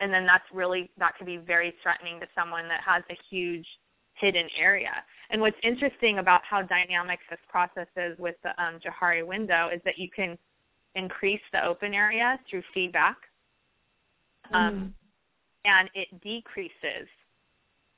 And 0.00 0.12
then 0.12 0.26
that's 0.26 0.44
really 0.52 0.90
that 0.98 1.16
could 1.16 1.26
be 1.26 1.36
very 1.36 1.74
threatening 1.82 2.18
to 2.20 2.26
someone 2.34 2.68
that 2.68 2.80
has 2.84 3.02
a 3.08 3.16
huge 3.30 3.66
hidden 4.14 4.48
area. 4.58 4.92
And 5.30 5.40
what's 5.40 5.56
interesting 5.62 6.18
about 6.18 6.42
how 6.44 6.62
dynamic 6.62 7.20
this 7.30 7.38
process 7.48 7.86
is 7.96 8.18
with 8.18 8.34
the 8.42 8.50
um, 8.62 8.78
Johari 8.80 9.26
window 9.26 9.70
is 9.72 9.80
that 9.84 9.96
you 9.96 10.08
can 10.14 10.36
increase 10.94 11.40
the 11.52 11.64
open 11.64 11.94
area 11.94 12.38
through 12.50 12.62
feedback, 12.74 13.16
um, 14.52 14.74
mm. 14.74 14.92
And 15.64 15.88
it 15.94 16.08
decreases 16.20 17.08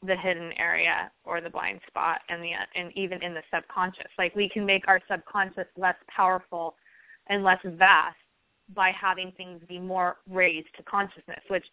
the 0.07 0.17
hidden 0.17 0.53
area 0.59 1.11
or 1.25 1.41
the 1.41 1.49
blind 1.49 1.81
spot 1.87 2.21
and 2.29 2.43
the 2.43 2.51
and 2.75 2.93
even 2.95 3.23
in 3.23 3.35
the 3.35 3.43
subconscious. 3.53 4.11
Like 4.19 4.35
we 4.37 4.49
can 4.49 4.67
make 4.67 4.87
our 4.89 5.01
subconscious 5.11 5.67
less 5.77 5.97
powerful 6.09 6.75
and 7.29 7.43
less 7.43 7.61
vast 7.65 8.17
by 8.75 8.91
having 8.91 9.33
things 9.33 9.61
be 9.69 9.79
more 9.79 10.17
raised 10.31 10.69
to 10.77 10.83
consciousness, 10.83 11.41
which 11.49 11.65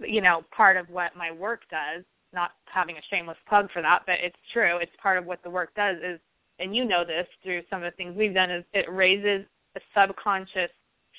you 0.00 0.20
know 0.20 0.44
part 0.50 0.76
of 0.76 0.88
what 0.88 1.16
my 1.16 1.30
work 1.30 1.62
does 1.70 2.04
not 2.32 2.52
having 2.66 2.96
a 2.96 3.02
shameless 3.10 3.38
plug 3.48 3.70
for 3.72 3.82
that, 3.82 4.02
but 4.06 4.18
it's 4.20 4.36
true. 4.52 4.78
It's 4.78 4.92
part 5.02 5.18
of 5.18 5.26
what 5.26 5.42
the 5.42 5.50
work 5.50 5.74
does 5.74 5.96
is, 6.02 6.20
and 6.58 6.74
you 6.74 6.84
know 6.84 7.04
this 7.04 7.26
through 7.42 7.62
some 7.70 7.82
of 7.82 7.90
the 7.90 7.96
things 7.96 8.16
we've 8.16 8.34
done, 8.34 8.50
is 8.50 8.64
it 8.74 8.90
raises 8.90 9.46
a 9.76 9.80
subconscious 9.96 10.70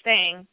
thing 0.04 0.46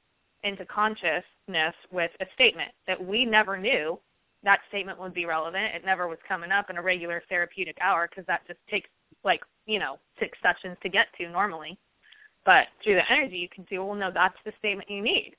into 0.46 0.64
consciousness 0.64 1.74
with 1.90 2.10
a 2.20 2.26
statement 2.34 2.70
that 2.86 3.04
we 3.04 3.24
never 3.24 3.56
knew 3.56 3.98
that 4.44 4.60
statement 4.68 5.00
would 5.00 5.14
be 5.14 5.24
relevant. 5.24 5.74
It 5.74 5.84
never 5.84 6.06
was 6.06 6.18
coming 6.28 6.52
up 6.52 6.70
in 6.70 6.76
a 6.76 6.82
regular 6.82 7.22
therapeutic 7.28 7.76
hour 7.80 8.08
because 8.08 8.24
that 8.26 8.46
just 8.46 8.60
takes 8.70 8.88
like, 9.24 9.42
you 9.66 9.78
know, 9.78 9.98
six 10.20 10.38
sessions 10.40 10.76
to 10.82 10.88
get 10.88 11.08
to 11.18 11.28
normally. 11.28 11.76
But 12.44 12.68
through 12.82 12.94
the 12.94 13.12
energy, 13.12 13.38
you 13.38 13.48
can 13.48 13.66
see, 13.68 13.78
well, 13.78 13.94
no, 13.94 14.10
that's 14.12 14.38
the 14.44 14.52
statement 14.58 14.88
you 14.88 15.02
need 15.02 15.34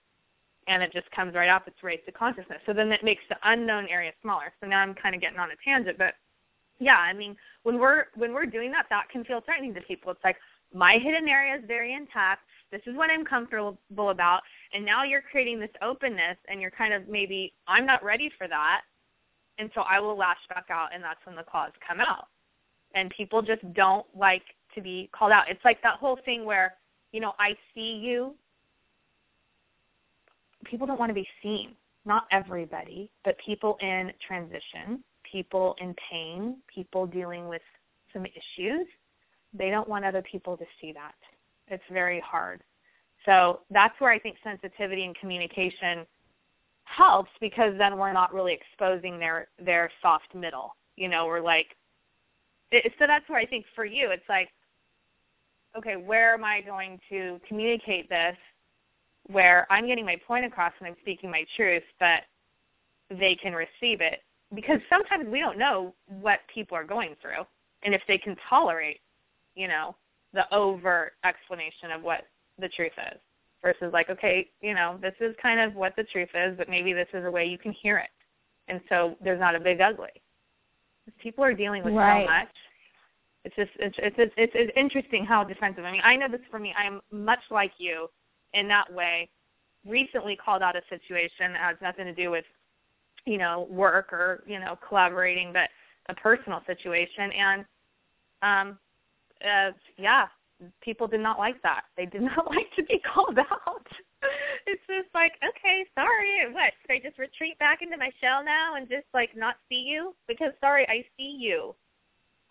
and 0.68 0.84
it 0.84 0.92
just 0.92 1.10
comes 1.12 1.34
right 1.34 1.50
off 1.50 1.68
its 1.68 1.82
race 1.82 2.02
to 2.06 2.12
consciousness. 2.12 2.60
So 2.66 2.74
then 2.74 2.92
it 2.92 3.04
makes 3.04 3.24
the 3.30 3.38
unknown 3.44 3.88
area 3.88 4.12
smaller. 4.22 4.54
So 4.60 4.68
now 4.68 4.82
I'm 4.82 4.94
kind 4.94 5.16
of 5.16 5.22
getting 5.22 5.40
on 5.40 5.50
a 5.52 5.56
tangent, 5.64 5.98
but 5.98 6.16
yeah, 6.80 6.98
I 6.98 7.14
mean, 7.14 7.36
when 7.64 7.80
we're 7.80 8.06
when 8.16 8.34
we're 8.34 8.46
doing 8.46 8.72
that, 8.72 8.86
that 8.90 9.10
can 9.10 9.24
feel 9.24 9.42
threatening 9.42 9.74
to 9.74 9.82
people. 9.82 10.12
It's 10.12 10.24
like 10.24 10.38
my 10.74 10.98
hidden 10.98 11.28
area 11.28 11.56
is 11.56 11.64
very 11.66 11.94
intact. 11.94 12.42
This 12.72 12.82
is 12.86 12.96
what 12.96 13.10
I'm 13.10 13.24
comfortable 13.24 13.78
about, 14.10 14.42
and 14.74 14.86
now 14.86 15.04
you're 15.04 15.22
creating 15.22 15.60
this 15.60 15.70
openness, 15.82 16.38
and 16.50 16.60
you're 16.60 16.72
kind 16.72 16.94
of 16.94 17.08
maybe 17.08 17.54
I'm 17.68 17.86
not 17.86 18.04
ready 18.04 18.30
for 18.38 18.48
that, 18.48 18.82
and 19.58 19.72
so 19.74 19.82
I 19.82 20.00
will 20.00 20.18
lash 20.18 20.38
back 20.50 20.66
out, 20.70 20.90
and 20.94 21.04
that's 21.04 21.20
when 21.26 21.36
the 21.36 21.44
claws 21.44 21.72
come 21.88 22.00
out. 22.02 22.28
And 22.94 23.10
people 23.10 23.42
just 23.42 23.62
don't 23.74 24.06
like 24.18 24.44
to 24.76 24.82
be 24.82 25.10
called 25.18 25.32
out. 25.32 25.50
It's 25.50 25.64
like 25.64 25.82
that 25.84 25.96
whole 25.96 26.20
thing 26.26 26.44
where 26.44 26.76
you 27.14 27.22
know 27.22 27.34
I 27.40 27.56
see 27.74 28.00
you 28.02 28.36
people 30.66 30.88
don't 30.88 31.00
want 31.00 31.10
to 31.10 31.14
be 31.16 31.28
seen. 31.42 31.72
Not 32.06 32.26
everybody, 32.32 33.10
but 33.26 33.38
people 33.40 33.78
in 33.82 34.12
transition, 34.26 35.04
people 35.30 35.76
in 35.80 35.94
pain, 36.10 36.58
people 36.74 37.06
dealing 37.06 37.48
with 37.48 37.62
some 38.14 38.26
issues, 38.26 38.88
they 39.54 39.70
don't 39.70 39.90
want 39.90 40.06
other 40.06 40.22
people 40.22 40.56
to 40.58 40.66
see 40.80 40.94
that. 40.94 41.16
It's 41.68 41.84
very 41.92 42.20
hard. 42.20 42.62
So 43.26 43.62
that's 43.70 44.00
where 44.00 44.12
I 44.12 44.20
think 44.20 44.38
sensitivity 44.44 45.04
and 45.04 45.16
communication 45.16 46.06
helps 46.86 47.32
because 47.42 47.78
then 47.78 47.98
we're 47.98 48.14
not 48.14 48.34
really 48.34 48.54
exposing 48.54 49.20
their 49.20 49.48
their 49.60 49.92
soft 50.02 50.34
middle. 50.34 50.76
You 50.96 51.10
know, 51.10 51.26
we're 51.26 51.42
like 51.42 51.76
it, 52.72 52.94
so 52.98 53.06
that's 53.08 53.28
where 53.30 53.40
I 53.40 53.46
think 53.46 53.66
for 53.76 53.86
you 53.86 54.12
it's 54.12 54.28
like 54.30 54.50
okay, 55.78 55.96
where 55.96 56.34
am 56.34 56.44
I 56.44 56.62
going 56.62 57.00
to 57.10 57.40
communicate 57.48 58.10
this 58.10 58.36
where 59.28 59.68
I'm 59.70 59.86
getting 59.86 60.06
my 60.06 60.20
point 60.26 60.46
across 60.46 60.74
and 60.80 60.88
I'm 60.88 60.96
speaking 61.02 61.30
my 61.30 61.46
truth, 61.56 61.84
but 62.00 62.24
they 63.10 63.36
can 63.36 63.54
receive 63.54 64.02
it. 64.02 64.24
Because 64.56 64.80
sometimes 64.90 65.28
we 65.28 65.40
don't 65.40 65.58
know 65.58 65.94
what 66.08 66.40
people 66.54 66.78
are 66.78 66.86
going 66.86 67.16
through 67.22 67.46
and 67.84 67.94
if 67.94 68.02
they 68.08 68.18
can 68.18 68.38
tolerate, 68.50 69.02
you 69.56 69.68
know, 69.68 69.96
the 70.38 70.56
overt 70.56 71.14
explanation 71.26 71.90
of 71.92 72.04
what 72.04 72.28
the 72.60 72.70
truth 72.70 72.92
is 73.12 73.20
versus 73.64 73.92
like, 73.92 74.12
okay, 74.12 74.48
you 74.62 74.76
know, 74.76 75.00
this 75.02 75.16
is 75.20 75.36
kind 75.42 75.60
of 75.60 75.74
what 75.74 75.96
the 75.96 76.04
truth 76.04 76.30
is, 76.36 76.56
but 76.56 76.70
maybe 76.70 76.94
this 76.94 77.08
is 77.12 77.26
a 77.26 77.32
way 77.32 77.44
you 77.44 77.58
can 77.58 77.72
hear 77.72 77.98
it. 77.98 78.12
And 78.68 78.80
so 78.88 79.16
there's 79.20 79.40
not 79.40 79.56
a 79.56 79.60
big 79.60 79.82
ugly. 79.82 80.22
People 81.20 81.44
are 81.44 81.56
dealing 81.56 81.84
with 81.84 81.96
right. 81.96 82.28
so 82.28 82.32
much. 82.32 82.54
It's 83.46 83.56
just 83.56 83.72
it's, 83.80 83.96
it's 83.98 84.34
it's 84.38 84.52
it's 84.56 84.72
interesting 84.76 85.26
how 85.26 85.44
defensive. 85.44 85.86
I 85.86 85.92
mean, 85.92 86.02
I 86.04 86.18
know 86.18 86.28
this 86.30 86.42
for 86.52 86.60
me. 86.60 86.76
I'm 86.78 87.02
much 87.12 87.40
like 87.50 87.72
you 87.80 88.10
in 88.54 88.68
that 88.68 88.94
way 88.94 89.30
recently 89.88 90.36
called 90.36 90.62
out 90.62 90.76
a 90.76 90.82
situation 90.90 91.54
that 91.54 91.62
has 91.62 91.78
nothing 91.82 92.06
to 92.06 92.14
do 92.14 92.30
with 92.30 92.46
you 93.26 93.38
know 93.38 93.68
work 93.72 94.12
or 94.12 94.44
you 94.46 94.60
know 94.60 94.78
collaborating 94.88 95.54
but 95.54 95.70
a 96.10 96.14
personal 96.14 96.62
situation 96.68 97.32
and 97.32 97.66
um 98.42 98.78
uh 99.46 99.72
yeah 99.98 100.28
people 100.82 101.08
did 101.08 101.20
not 101.20 101.38
like 101.38 101.62
that 101.62 101.84
they 101.96 102.06
did 102.06 102.22
not 102.36 102.48
like 102.48 102.68
to 102.76 102.84
be 102.84 103.00
called 103.00 103.38
out 103.38 103.88
it's 104.66 104.82
just 104.88 105.08
like 105.14 105.34
okay 105.48 105.86
sorry 105.96 106.52
what 106.52 106.74
should 106.82 106.96
i 106.96 107.00
just 107.00 107.20
retreat 107.20 107.58
back 107.60 107.82
into 107.82 107.98
my 107.98 108.10
shell 108.22 108.44
now 108.44 108.76
and 108.76 108.90
just 108.90 109.06
like 109.14 109.36
not 109.36 109.56
see 109.70 109.86
you 109.88 110.16
because 110.28 110.52
sorry 110.62 110.88
i 110.90 111.04
see 111.18 111.38
you 111.40 111.76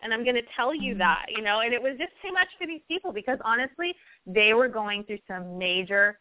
and 0.01 0.13
I'm 0.13 0.23
going 0.23 0.35
to 0.35 0.43
tell 0.55 0.73
you 0.73 0.91
mm-hmm. 0.91 0.99
that, 0.99 1.25
you 1.29 1.41
know, 1.41 1.61
and 1.61 1.73
it 1.73 1.81
was 1.81 1.93
just 1.97 2.11
too 2.23 2.31
much 2.31 2.47
for 2.59 2.67
these 2.67 2.81
people 2.87 3.11
because 3.11 3.39
honestly, 3.43 3.95
they 4.25 4.53
were 4.53 4.67
going 4.67 5.03
through 5.03 5.19
some 5.27 5.57
major 5.57 6.19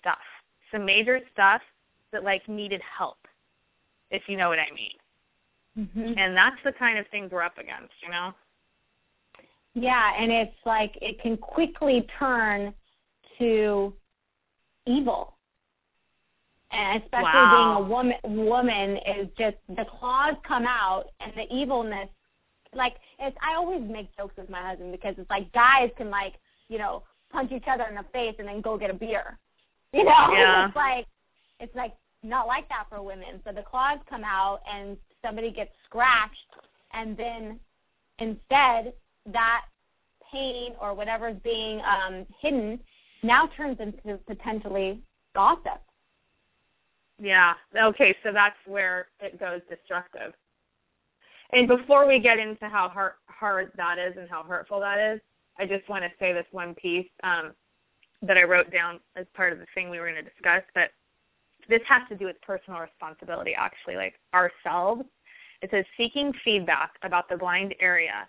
stuff, 0.00 0.18
some 0.72 0.84
major 0.84 1.20
stuff 1.32 1.60
that 2.12 2.24
like 2.24 2.48
needed 2.48 2.80
help, 2.98 3.18
if 4.10 4.22
you 4.26 4.36
know 4.36 4.48
what 4.48 4.58
I 4.58 4.68
mean. 4.74 4.96
Mm-hmm. 5.78 6.18
And 6.18 6.36
that's 6.36 6.56
the 6.64 6.72
kind 6.72 6.98
of 6.98 7.06
things 7.08 7.30
we're 7.30 7.42
up 7.42 7.58
against, 7.58 7.94
you 8.02 8.10
know. 8.10 8.32
Yeah, 9.80 10.12
and 10.18 10.30
it's 10.30 10.56
like 10.66 10.96
it 11.00 11.20
can 11.22 11.36
quickly 11.38 12.06
turn 12.18 12.74
to 13.38 13.94
evil. 14.86 15.36
And 16.70 17.02
especially 17.02 17.24
wow. 17.24 17.78
being 17.78 17.86
a 17.86 17.88
woman 17.88 18.46
woman 18.46 18.96
is 18.98 19.28
just 19.36 19.56
the 19.68 19.84
claws 19.98 20.34
come 20.46 20.66
out 20.66 21.06
and 21.20 21.32
the 21.34 21.52
evilness 21.52 22.08
like 22.74 22.96
it's 23.18 23.36
I 23.42 23.56
always 23.56 23.82
make 23.82 24.14
jokes 24.16 24.36
with 24.36 24.50
my 24.50 24.60
husband 24.60 24.92
because 24.92 25.14
it's 25.18 25.30
like 25.30 25.50
guys 25.52 25.90
can 25.96 26.10
like, 26.10 26.34
you 26.68 26.78
know, 26.78 27.02
punch 27.32 27.50
each 27.52 27.64
other 27.68 27.84
in 27.84 27.94
the 27.94 28.04
face 28.12 28.34
and 28.38 28.46
then 28.46 28.60
go 28.60 28.76
get 28.76 28.90
a 28.90 28.94
beer. 28.94 29.38
You 29.92 30.04
know? 30.04 30.32
Yeah. 30.32 30.68
It's 30.68 30.76
like 30.76 31.06
it's 31.58 31.74
like 31.74 31.94
not 32.22 32.46
like 32.46 32.68
that 32.68 32.84
for 32.88 33.02
women. 33.02 33.40
So 33.44 33.50
the 33.52 33.62
claws 33.62 33.98
come 34.08 34.22
out 34.22 34.60
and 34.72 34.96
somebody 35.20 35.50
gets 35.50 35.72
scratched 35.84 36.36
and 36.92 37.16
then 37.16 37.58
instead 38.20 38.92
that 39.32 39.62
pain 40.32 40.72
or 40.80 40.94
whatever's 40.94 41.36
being 41.42 41.80
um 41.80 42.26
hidden 42.40 42.78
now 43.22 43.48
turns 43.56 43.78
into 43.80 44.18
potentially 44.26 45.00
gossip. 45.34 45.82
Yeah. 47.20 47.54
Okay, 47.76 48.16
so 48.22 48.32
that's 48.32 48.56
where 48.66 49.08
it 49.20 49.38
goes 49.38 49.60
destructive. 49.68 50.32
And 51.52 51.68
before 51.68 52.06
we 52.06 52.18
get 52.18 52.38
into 52.38 52.68
how 52.68 52.88
hard, 52.88 53.12
hard 53.26 53.72
that 53.76 53.98
is 53.98 54.16
and 54.16 54.28
how 54.28 54.42
hurtful 54.42 54.80
that 54.80 54.98
is, 54.98 55.20
I 55.58 55.66
just 55.66 55.88
want 55.88 56.04
to 56.04 56.10
say 56.18 56.32
this 56.32 56.46
one 56.52 56.74
piece 56.74 57.08
um, 57.22 57.52
that 58.22 58.38
I 58.38 58.44
wrote 58.44 58.72
down 58.72 59.00
as 59.16 59.26
part 59.34 59.52
of 59.52 59.58
the 59.58 59.66
thing 59.74 59.90
we 59.90 59.98
were 59.98 60.10
going 60.10 60.24
to 60.24 60.30
discuss. 60.30 60.62
But 60.74 60.90
this 61.68 61.82
has 61.86 62.02
to 62.08 62.16
do 62.16 62.26
with 62.26 62.40
personal 62.40 62.80
responsibility, 62.80 63.54
actually, 63.54 63.96
like 63.96 64.14
ourselves. 64.32 65.02
It 65.60 65.70
says 65.70 65.84
seeking 65.96 66.32
feedback 66.44 66.92
about 67.02 67.28
the 67.28 67.36
blind 67.36 67.74
area 67.80 68.26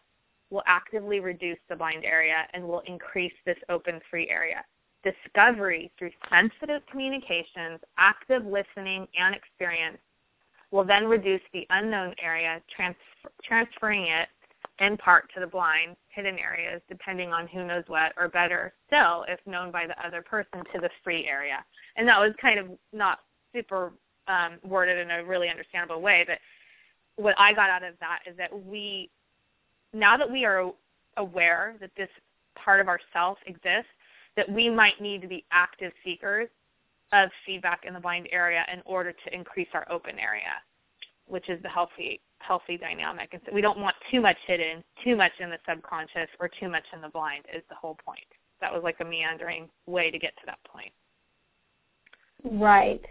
will 0.51 0.63
actively 0.67 1.19
reduce 1.19 1.57
the 1.69 1.75
blind 1.75 2.05
area 2.05 2.45
and 2.53 2.63
will 2.63 2.81
increase 2.85 3.33
this 3.45 3.57
open 3.69 3.99
free 4.09 4.29
area. 4.29 4.63
discovery 5.03 5.91
through 5.97 6.11
sensitive 6.29 6.81
communications, 6.89 7.79
active 7.97 8.45
listening, 8.45 9.07
and 9.17 9.35
experience 9.35 9.97
will 10.71 10.83
then 10.83 11.05
reduce 11.05 11.41
the 11.53 11.65
unknown 11.71 12.13
area, 12.21 12.61
transfer, 12.73 13.29
transferring 13.43 14.03
it 14.03 14.29
in 14.79 14.95
part 14.97 15.29
to 15.33 15.39
the 15.39 15.47
blind, 15.47 15.95
hidden 16.09 16.37
areas, 16.39 16.81
depending 16.89 17.33
on 17.33 17.47
who 17.47 17.65
knows 17.65 17.83
what, 17.87 18.13
or 18.17 18.27
better 18.27 18.73
still, 18.87 19.25
if 19.27 19.39
known 19.45 19.71
by 19.71 19.85
the 19.85 20.05
other 20.05 20.21
person, 20.21 20.63
to 20.73 20.79
the 20.79 20.89
free 21.03 21.27
area. 21.27 21.63
And 21.97 22.07
that 22.07 22.19
was 22.19 22.33
kind 22.41 22.59
of 22.59 22.67
not 22.93 23.19
super 23.53 23.93
um, 24.27 24.53
worded 24.63 24.97
in 24.97 25.11
a 25.11 25.23
really 25.25 25.49
understandable 25.49 26.01
way, 26.01 26.23
but 26.25 26.37
what 27.17 27.35
I 27.37 27.53
got 27.53 27.69
out 27.69 27.83
of 27.83 27.95
that 27.99 28.19
is 28.25 28.37
that 28.37 28.65
we, 28.65 29.09
now 29.93 30.17
that 30.17 30.29
we 30.29 30.45
are 30.45 30.71
aware 31.17 31.75
that 31.79 31.91
this 31.97 32.09
part 32.55 32.79
of 32.79 32.87
ourself 32.87 33.37
exists, 33.45 33.91
that 34.35 34.49
we 34.49 34.69
might 34.69 35.01
need 35.01 35.21
to 35.21 35.27
be 35.27 35.43
active 35.51 35.91
seekers 36.03 36.47
of 37.11 37.29
feedback 37.45 37.83
in 37.85 37.93
the 37.93 37.99
blind 37.99 38.27
area 38.31 38.65
in 38.71 38.81
order 38.85 39.11
to 39.11 39.35
increase 39.35 39.67
our 39.73 39.85
open 39.91 40.17
area, 40.17 40.53
which 41.27 41.49
is 41.49 41.61
the 41.61 41.69
healthy 41.69 42.19
healthy 42.39 42.75
dynamic. 42.75 43.29
And 43.33 43.41
so 43.45 43.53
we 43.53 43.61
don't 43.61 43.77
want 43.77 43.95
too 44.09 44.19
much 44.19 44.37
hidden, 44.47 44.83
too 45.03 45.15
much 45.15 45.31
in 45.39 45.49
the 45.49 45.59
subconscious, 45.69 46.27
or 46.39 46.49
too 46.59 46.69
much 46.69 46.85
in 46.93 47.01
the 47.01 47.09
blind. 47.09 47.43
Is 47.53 47.63
the 47.69 47.75
whole 47.75 47.97
point. 48.03 48.25
That 48.61 48.73
was 48.73 48.83
like 48.83 48.97
a 48.99 49.05
meandering 49.05 49.69
way 49.85 50.09
to 50.09 50.17
get 50.17 50.35
to 50.37 50.43
that 50.45 50.59
point. 50.63 50.91
Right. 52.43 53.01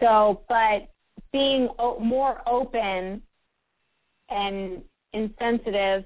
So, 0.00 0.42
but 0.48 0.88
being 1.32 1.68
o- 1.78 1.98
more 2.00 2.42
open 2.46 3.22
and 4.28 4.82
insensitive 5.14 6.04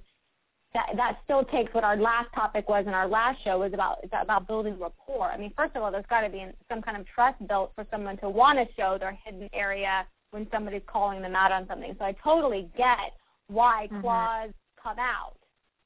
that 0.75 0.91
that 0.97 1.19
still 1.25 1.45
takes 1.45 1.73
what 1.73 1.83
our 1.83 1.97
last 1.97 2.29
topic 2.35 2.69
was 2.69 2.87
in 2.87 2.93
our 2.93 3.09
last 3.09 3.43
show 3.43 3.59
was 3.59 3.73
about 3.73 3.99
is 4.05 4.11
about 4.13 4.47
building 4.47 4.79
rapport. 4.79 5.27
I 5.27 5.39
mean, 5.39 5.53
first 5.57 5.75
of 5.75 5.83
all, 5.83 5.91
there's 5.91 6.05
got 6.11 6.21
to 6.23 6.29
be 6.29 6.45
some 6.69 6.83
kind 6.83 6.97
of 6.97 7.07
trust 7.07 7.47
built 7.49 7.73
for 7.75 7.87
someone 7.91 8.19
to 8.19 8.29
want 8.29 8.59
to 8.59 8.67
show 8.75 8.99
their 8.99 9.19
hidden 9.25 9.49
area 9.53 10.07
when 10.31 10.47
somebody's 10.53 10.83
calling 10.87 11.23
them 11.23 11.35
out 11.35 11.53
on 11.53 11.67
something. 11.69 11.97
So 11.99 12.05
I 12.05 12.13
totally 12.23 12.69
get 12.77 13.15
why 13.47 13.87
mm-hmm. 13.87 14.03
claws 14.03 14.51
come 14.81 14.99
out, 14.99 15.37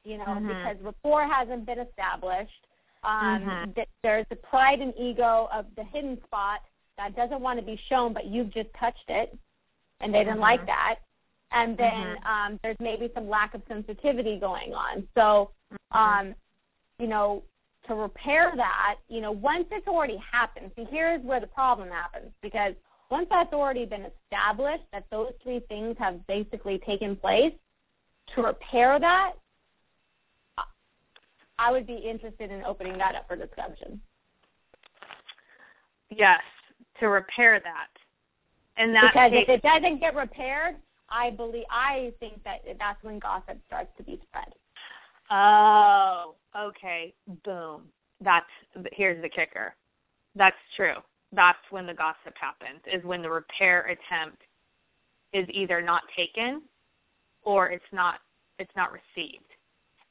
you 0.04 0.18
know, 0.18 0.24
mm-hmm. 0.24 0.48
because 0.48 0.76
rapport 0.82 1.26
hasn't 1.26 1.64
been 1.64 1.78
established. 1.78 2.66
Um, 3.04 3.42
mm-hmm. 3.42 3.70
that 3.76 3.88
there's 4.04 4.26
the 4.30 4.36
pride 4.36 4.78
and 4.78 4.94
ego 4.96 5.48
of 5.52 5.66
the 5.76 5.82
hidden 5.82 6.18
spot 6.24 6.60
that 6.96 7.16
doesn't 7.16 7.40
want 7.40 7.58
to 7.58 7.64
be 7.64 7.80
shown, 7.88 8.12
but 8.12 8.26
you've 8.26 8.54
just 8.54 8.68
touched 8.78 9.08
it, 9.08 9.36
and 10.00 10.14
they 10.14 10.22
didn't 10.22 10.38
like 10.38 10.60
mm-hmm. 10.60 10.66
that 10.66 10.98
and 11.52 11.76
then 11.76 11.90
mm-hmm. 11.90 12.26
um, 12.26 12.60
there's 12.62 12.76
maybe 12.80 13.10
some 13.14 13.28
lack 13.28 13.54
of 13.54 13.62
sensitivity 13.68 14.38
going 14.38 14.72
on. 14.72 15.06
So, 15.14 15.50
mm-hmm. 15.72 15.98
um, 15.98 16.34
you 16.98 17.06
know, 17.06 17.42
to 17.88 17.94
repair 17.94 18.52
that, 18.56 18.96
you 19.08 19.20
know, 19.20 19.32
once 19.32 19.66
it's 19.70 19.88
already 19.88 20.16
happened, 20.18 20.70
see, 20.76 20.86
here's 20.90 21.22
where 21.22 21.40
the 21.40 21.46
problem 21.46 21.88
happens 21.88 22.30
because 22.40 22.74
once 23.10 23.26
that's 23.28 23.52
already 23.52 23.84
been 23.84 24.06
established 24.06 24.84
that 24.92 25.04
those 25.10 25.32
three 25.42 25.60
things 25.68 25.96
have 25.98 26.24
basically 26.26 26.78
taken 26.78 27.16
place, 27.16 27.52
to 28.34 28.42
repair 28.42 28.98
that, 28.98 29.32
I 31.58 31.70
would 31.70 31.86
be 31.86 31.94
interested 31.94 32.50
in 32.50 32.64
opening 32.64 32.96
that 32.98 33.14
up 33.14 33.28
for 33.28 33.36
discussion. 33.36 34.00
Yes, 36.10 36.40
to 37.00 37.08
repair 37.08 37.60
that. 37.60 37.88
And 38.76 38.94
that 38.94 39.12
because 39.12 39.30
takes, 39.32 39.48
if 39.48 39.56
it 39.56 39.62
doesn't 39.62 40.00
get 40.00 40.14
repaired, 40.14 40.76
I 41.12 41.30
believe 41.30 41.64
I 41.70 42.12
think 42.20 42.42
that 42.44 42.62
that's 42.78 43.02
when 43.02 43.18
gossip 43.18 43.58
starts 43.66 43.90
to 43.98 44.02
be 44.02 44.20
spread. 44.28 44.54
Oh, 45.30 46.34
okay. 46.58 47.12
Boom. 47.44 47.82
That's 48.20 48.46
here's 48.92 49.20
the 49.22 49.28
kicker. 49.28 49.74
That's 50.34 50.56
true. 50.76 50.96
That's 51.32 51.58
when 51.70 51.86
the 51.86 51.94
gossip 51.94 52.34
happens. 52.40 52.80
Is 52.92 53.04
when 53.04 53.22
the 53.22 53.30
repair 53.30 53.86
attempt 53.86 54.42
is 55.32 55.46
either 55.50 55.80
not 55.82 56.02
taken 56.16 56.62
or 57.44 57.70
it's 57.70 57.84
not 57.92 58.20
it's 58.58 58.74
not 58.76 58.90
received. 58.92 59.44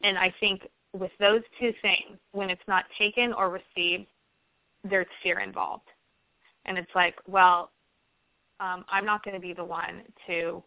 And 0.04 0.18
I 0.18 0.34
think 0.40 0.68
with 0.94 1.12
those 1.20 1.42
two 1.60 1.74
things, 1.82 2.18
when 2.32 2.50
it's 2.50 2.62
not 2.68 2.86
taken 2.98 3.34
or 3.34 3.50
received, 3.50 4.08
there's 4.84 5.08
fear 5.24 5.40
involved. 5.40 5.88
And 6.66 6.78
it's 6.78 6.92
like, 6.96 7.16
well, 7.28 7.72
um, 8.60 8.84
I'm 8.90 9.06
not 9.06 9.24
going 9.24 9.36
to 9.36 9.42
be 9.42 9.54
the 9.54 9.64
one 9.64 10.02
to 10.28 10.64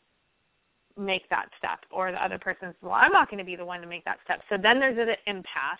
make 0.97 1.29
that 1.29 1.49
step 1.59 1.81
or 1.91 2.13
the 2.13 2.23
other 2.23 2.39
person's 2.39 2.75
well 2.81 2.93
i'm 2.93 3.11
not 3.11 3.29
going 3.29 3.39
to 3.39 3.45
be 3.45 3.57
the 3.57 3.65
one 3.65 3.81
to 3.81 3.87
make 3.87 4.05
that 4.05 4.19
step. 4.25 4.41
So 4.49 4.57
then 4.57 4.79
there's 4.79 4.99
an 4.99 5.15
impasse 5.27 5.79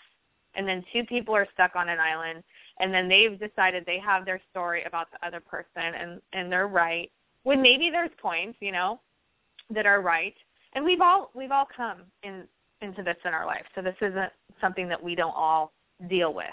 and 0.55 0.69
then 0.69 0.85
two 0.93 1.05
people 1.05 1.35
are 1.35 1.47
stuck 1.53 1.77
on 1.77 1.89
an 1.89 1.99
island 2.01 2.43
and 2.81 2.93
then 2.93 3.09
they've 3.09 3.39
decided 3.39 3.85
they 3.87 3.99
have 3.99 4.25
their 4.25 4.41
story 4.51 4.83
about 4.85 5.09
the 5.13 5.27
other 5.27 5.41
person 5.41 5.67
and 5.77 6.21
and 6.33 6.51
they're 6.51 6.69
right 6.69 7.11
when 7.45 7.63
maybe 7.63 7.91
there's 7.91 8.11
points 8.21 8.59
you 8.61 8.73
know 8.73 9.01
that 9.71 9.87
are 9.87 10.01
right. 10.01 10.35
And 10.75 10.85
we've 10.85 11.01
all 11.01 11.31
we've 11.35 11.53
all 11.53 11.69
come 11.75 12.03
in 12.23 12.45
into 12.83 13.03
this 13.03 13.17
in 13.25 13.33
our 13.33 13.47
life 13.47 13.65
so 13.75 13.83
this 13.83 13.97
isn't 14.01 14.33
something 14.61 14.89
that 14.89 15.03
we 15.03 15.15
don't 15.15 15.35
all 15.35 15.73
deal 16.09 16.35
with 16.35 16.47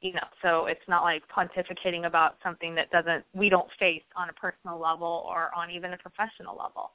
you 0.00 0.12
know. 0.12 0.28
So 0.42 0.66
it's 0.66 0.86
not 0.88 1.02
like 1.02 1.22
pontificating 1.28 2.06
about 2.06 2.36
something 2.42 2.74
that 2.76 2.90
doesn't 2.90 3.24
we 3.34 3.48
don't 3.48 3.68
face 3.78 4.04
on 4.14 4.28
a 4.28 4.32
personal 4.32 4.78
level 4.78 5.26
or 5.28 5.50
on 5.56 5.70
even 5.70 5.92
a 5.92 5.98
professional 5.98 6.56
level 6.56 6.92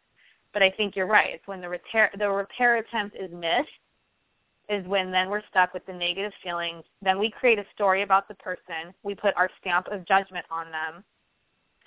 but 0.53 0.61
I 0.61 0.69
think 0.71 0.95
you're 0.95 1.07
right. 1.07 1.33
It's 1.33 1.47
when 1.47 1.61
the 1.61 1.69
repair 1.69 2.11
the 2.17 2.29
repair 2.29 2.77
attempt 2.77 3.15
is 3.15 3.31
missed 3.31 3.69
is 4.69 4.85
when 4.87 5.11
then 5.11 5.29
we're 5.29 5.41
stuck 5.49 5.73
with 5.73 5.85
the 5.85 5.93
negative 5.93 6.31
feelings. 6.41 6.83
Then 7.01 7.19
we 7.19 7.29
create 7.29 7.59
a 7.59 7.65
story 7.73 8.03
about 8.03 8.27
the 8.27 8.35
person. 8.35 8.93
We 9.03 9.15
put 9.15 9.35
our 9.35 9.49
stamp 9.59 9.87
of 9.91 10.07
judgment 10.07 10.45
on 10.49 10.67
them. 10.71 11.03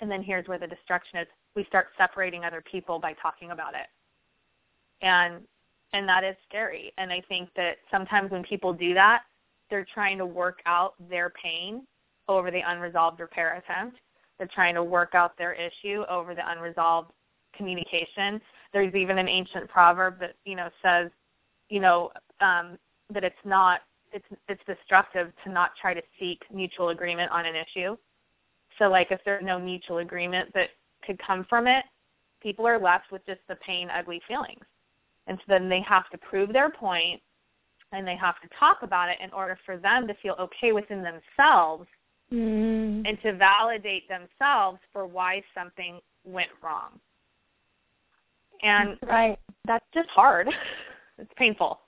And 0.01 0.11
then 0.11 0.21
here's 0.21 0.47
where 0.47 0.59
the 0.59 0.67
destruction 0.67 1.19
is. 1.19 1.27
We 1.55 1.63
start 1.65 1.87
separating 1.97 2.43
other 2.43 2.61
people 2.61 2.99
by 2.99 3.13
talking 3.13 3.51
about 3.51 3.73
it. 3.73 3.87
And 5.01 5.41
and 5.93 6.07
that 6.09 6.23
is 6.23 6.35
scary. 6.47 6.91
And 6.97 7.11
I 7.11 7.21
think 7.27 7.49
that 7.55 7.77
sometimes 7.89 8.31
when 8.31 8.43
people 8.43 8.73
do 8.73 8.93
that, 8.93 9.21
they're 9.69 9.87
trying 9.93 10.17
to 10.17 10.25
work 10.25 10.59
out 10.65 10.93
their 11.09 11.31
pain 11.41 11.83
over 12.27 12.51
the 12.51 12.61
unresolved 12.65 13.19
repair 13.19 13.55
attempt. 13.55 13.97
They're 14.37 14.47
trying 14.47 14.75
to 14.75 14.83
work 14.83 15.15
out 15.15 15.37
their 15.37 15.53
issue 15.53 16.03
over 16.09 16.35
the 16.35 16.47
unresolved 16.49 17.11
communication. 17.55 18.41
There's 18.75 18.93
even 18.93 19.17
an 19.17 19.29
ancient 19.29 19.69
proverb 19.69 20.19
that 20.19 20.35
you 20.43 20.57
know 20.57 20.67
says, 20.83 21.09
you 21.69 21.79
know, 21.79 22.11
um, 22.41 22.77
that 23.09 23.23
it's 23.23 23.35
not 23.45 23.79
it's 24.11 24.25
it's 24.49 24.61
destructive 24.67 25.31
to 25.45 25.49
not 25.49 25.71
try 25.79 25.93
to 25.93 26.01
seek 26.19 26.41
mutual 26.53 26.89
agreement 26.89 27.31
on 27.31 27.45
an 27.45 27.55
issue. 27.55 27.95
So 28.77 28.89
like 28.89 29.11
if 29.11 29.21
there's 29.23 29.45
no 29.45 29.57
mutual 29.57 29.99
agreement 29.99 30.51
that 30.53 30.71
could 31.05 31.17
come 31.25 31.45
from 31.49 31.67
it, 31.67 31.85
people 32.43 32.67
are 32.67 32.77
left 32.77 33.13
with 33.13 33.25
just 33.25 33.39
the 33.47 33.55
pain, 33.55 33.89
ugly 33.89 34.21
feelings. 34.27 34.65
And 35.27 35.37
so 35.37 35.43
then 35.47 35.69
they 35.69 35.81
have 35.81 36.09
to 36.09 36.17
prove 36.17 36.51
their 36.51 36.69
point 36.69 37.21
and 37.93 38.05
they 38.05 38.17
have 38.17 38.41
to 38.41 38.49
talk 38.59 38.79
about 38.81 39.07
it 39.07 39.17
in 39.23 39.31
order 39.31 39.57
for 39.65 39.77
them 39.77 40.05
to 40.07 40.13
feel 40.15 40.35
okay 40.37 40.73
within 40.73 41.01
themselves 41.01 41.87
mm. 42.31 43.07
and 43.07 43.17
to 43.23 43.33
validate 43.33 44.03
themselves 44.09 44.79
for 44.91 45.07
why 45.07 45.41
something 45.53 46.01
went 46.25 46.49
wrong. 46.61 46.99
And 48.63 48.97
right. 49.07 49.39
that's 49.65 49.85
just 49.93 50.09
hard. 50.09 50.47
it's 51.17 51.31
painful. 51.35 51.79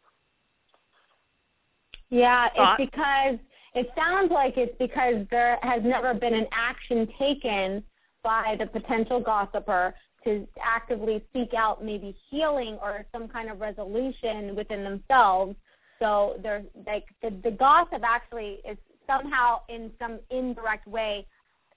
Yeah, 2.09 2.47
it's 2.55 2.91
because 2.91 3.37
it 3.75 3.91
sounds 3.95 4.31
like 4.31 4.55
it's 4.57 4.75
because 4.79 5.25
there 5.29 5.59
has 5.61 5.83
never 5.83 6.13
been 6.13 6.33
an 6.33 6.47
action 6.51 7.07
taken 7.19 7.83
by 8.23 8.55
the 8.59 8.65
potential 8.65 9.19
gossiper 9.19 9.93
to 10.23 10.47
actively 10.61 11.23
seek 11.33 11.53
out 11.53 11.83
maybe 11.83 12.15
healing 12.29 12.77
or 12.81 13.05
some 13.11 13.27
kind 13.27 13.49
of 13.49 13.59
resolution 13.59 14.55
within 14.55 14.83
themselves. 14.83 15.55
So 15.99 16.39
they're 16.41 16.63
like 16.85 17.05
the, 17.21 17.33
the 17.43 17.51
gossip 17.51 18.01
actually 18.03 18.59
is 18.69 18.77
somehow 19.05 19.61
in 19.69 19.91
some 19.99 20.19
indirect 20.29 20.87
way 20.87 21.25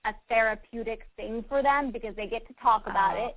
a 0.05 0.15
therapeutic 0.29 1.03
thing 1.17 1.45
for 1.49 1.63
them 1.63 1.91
because 1.91 2.17
they 2.17 2.27
get 2.27 2.47
to 2.49 2.55
talk 2.63 2.87
about 2.87 3.17
oh. 3.17 3.27
it. 3.27 3.37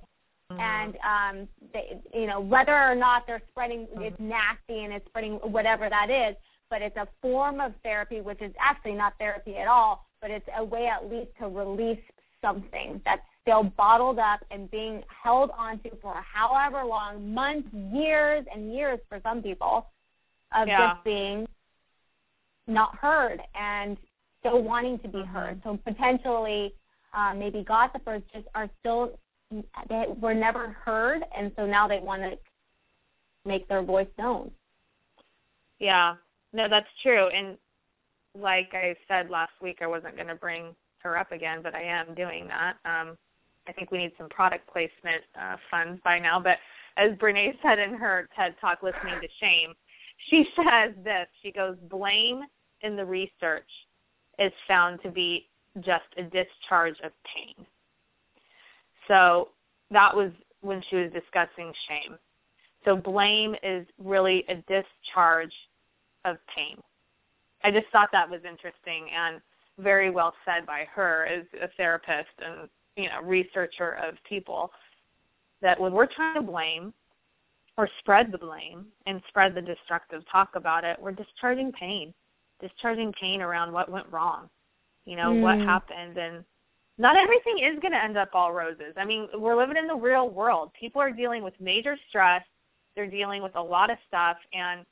And 0.50 0.96
um, 1.04 1.48
they, 1.72 1.98
you 2.12 2.26
know, 2.26 2.40
whether 2.40 2.76
or 2.76 2.94
not 2.94 3.26
they're 3.26 3.42
spreading, 3.50 3.86
mm-hmm. 3.86 4.02
it's 4.02 4.20
nasty 4.20 4.84
and 4.84 4.92
it's 4.92 5.06
spreading 5.06 5.34
whatever 5.36 5.88
that 5.88 6.10
is, 6.10 6.36
but 6.70 6.82
it's 6.82 6.96
a 6.96 7.08
form 7.22 7.60
of 7.60 7.72
therapy, 7.82 8.20
which 8.20 8.40
is 8.40 8.52
actually 8.60 8.94
not 8.94 9.14
therapy 9.18 9.56
at 9.56 9.66
all, 9.66 10.06
but 10.20 10.30
it's 10.30 10.48
a 10.56 10.64
way 10.64 10.86
at 10.86 11.10
least 11.10 11.30
to 11.40 11.48
release 11.48 12.00
something 12.40 13.00
that's 13.04 13.22
still 13.42 13.64
bottled 13.64 14.18
up 14.18 14.44
and 14.50 14.70
being 14.70 15.02
held 15.08 15.50
onto 15.56 15.90
for 16.00 16.14
however 16.14 16.84
long, 16.84 17.32
months, 17.32 17.68
years, 17.92 18.44
and 18.52 18.74
years 18.74 18.98
for 19.08 19.20
some 19.22 19.42
people, 19.42 19.86
of 20.54 20.68
yeah. 20.68 20.92
just 20.92 21.04
being 21.04 21.46
not 22.66 22.94
heard 22.96 23.40
and 23.54 23.96
still 24.40 24.62
wanting 24.62 24.98
to 25.00 25.08
be 25.08 25.18
mm-hmm. 25.18 25.34
heard. 25.34 25.60
So 25.64 25.78
potentially, 25.84 26.74
uh, 27.12 27.34
maybe 27.34 27.62
gossipers 27.62 28.22
just 28.32 28.46
are 28.54 28.68
still 28.80 29.18
they 29.88 30.06
were 30.20 30.34
never 30.34 30.68
heard, 30.68 31.22
and 31.36 31.52
so 31.56 31.66
now 31.66 31.86
they 31.86 32.00
want 32.00 32.22
to 32.22 32.38
make 33.44 33.68
their 33.68 33.82
voice 33.82 34.08
known. 34.18 34.50
Yeah, 35.78 36.14
no, 36.52 36.68
that's 36.68 36.88
true. 37.02 37.28
And 37.28 37.58
like 38.38 38.70
I 38.72 38.96
said 39.08 39.30
last 39.30 39.52
week, 39.60 39.78
I 39.82 39.86
wasn't 39.86 40.16
going 40.16 40.28
to 40.28 40.34
bring 40.34 40.74
her 40.98 41.18
up 41.18 41.32
again, 41.32 41.60
but 41.62 41.74
I 41.74 41.82
am 41.82 42.14
doing 42.14 42.48
that. 42.48 42.76
Um, 42.84 43.16
I 43.66 43.72
think 43.72 43.90
we 43.90 43.98
need 43.98 44.12
some 44.18 44.28
product 44.28 44.66
placement 44.70 45.22
uh, 45.40 45.56
funds 45.70 46.00
by 46.04 46.18
now. 46.18 46.40
But 46.40 46.58
as 46.96 47.12
Brene 47.12 47.56
said 47.62 47.78
in 47.78 47.94
her 47.94 48.28
TED 48.36 48.54
Talk, 48.60 48.82
listening 48.82 49.20
to 49.20 49.28
shame, 49.40 49.74
she 50.28 50.48
says 50.56 50.92
this. 51.02 51.26
She 51.42 51.52
goes, 51.52 51.76
blame 51.90 52.42
in 52.82 52.96
the 52.96 53.04
research 53.04 53.68
is 54.38 54.52
found 54.66 55.02
to 55.02 55.10
be 55.10 55.48
just 55.80 56.04
a 56.16 56.22
discharge 56.22 56.96
of 57.02 57.12
pain. 57.24 57.66
So 59.08 59.48
that 59.90 60.14
was 60.14 60.30
when 60.60 60.82
she 60.88 60.96
was 60.96 61.12
discussing 61.12 61.72
shame. 61.88 62.18
So 62.84 62.96
blame 62.96 63.54
is 63.62 63.86
really 63.98 64.44
a 64.48 64.54
discharge 64.54 65.54
of 66.24 66.36
pain. 66.54 66.76
I 67.62 67.70
just 67.70 67.86
thought 67.92 68.10
that 68.12 68.28
was 68.28 68.40
interesting 68.48 69.08
and 69.14 69.40
very 69.78 70.10
well 70.10 70.34
said 70.44 70.66
by 70.66 70.86
her 70.94 71.26
as 71.26 71.44
a 71.62 71.68
therapist 71.76 72.28
and 72.38 72.68
you 72.96 73.08
know 73.08 73.20
researcher 73.22 73.98
of 74.02 74.14
people 74.28 74.70
that 75.62 75.80
when 75.80 75.92
we're 75.92 76.06
trying 76.06 76.34
to 76.34 76.42
blame 76.42 76.92
or 77.76 77.88
spread 77.98 78.30
the 78.30 78.38
blame 78.38 78.86
and 79.06 79.20
spread 79.28 79.54
the 79.54 79.62
destructive 79.62 80.22
talk 80.30 80.50
about 80.54 80.84
it, 80.84 80.96
we're 81.00 81.10
discharging 81.10 81.72
pain, 81.72 82.14
discharging 82.60 83.12
pain 83.20 83.40
around 83.40 83.72
what 83.72 83.90
went 83.90 84.06
wrong, 84.12 84.48
you 85.06 85.16
know, 85.16 85.32
mm. 85.32 85.40
what 85.40 85.58
happened. 85.58 86.16
And 86.16 86.44
not 86.96 87.16
everything 87.16 87.58
is 87.58 87.78
going 87.80 87.92
to 87.92 88.02
end 88.02 88.16
up 88.16 88.30
all 88.34 88.52
roses. 88.52 88.94
I 88.96 89.04
mean, 89.04 89.28
we're 89.34 89.56
living 89.56 89.76
in 89.76 89.86
the 89.86 89.96
real 89.96 90.28
world. 90.28 90.70
People 90.78 91.00
are 91.00 91.10
dealing 91.10 91.42
with 91.42 91.54
major 91.60 91.96
stress. 92.08 92.42
They're 92.94 93.10
dealing 93.10 93.42
with 93.42 93.56
a 93.56 93.62
lot 93.62 93.90
of 93.90 93.98
stuff. 94.06 94.36
And 94.52 94.86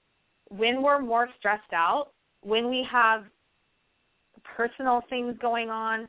when 0.49 0.83
we're 0.83 1.01
more 1.01 1.29
stressed 1.39 1.73
out, 1.73 2.09
when 2.43 2.69
we 2.69 2.87
have 2.91 3.25
personal 4.57 5.03
things 5.09 5.37
going 5.41 5.71
on 5.71 6.09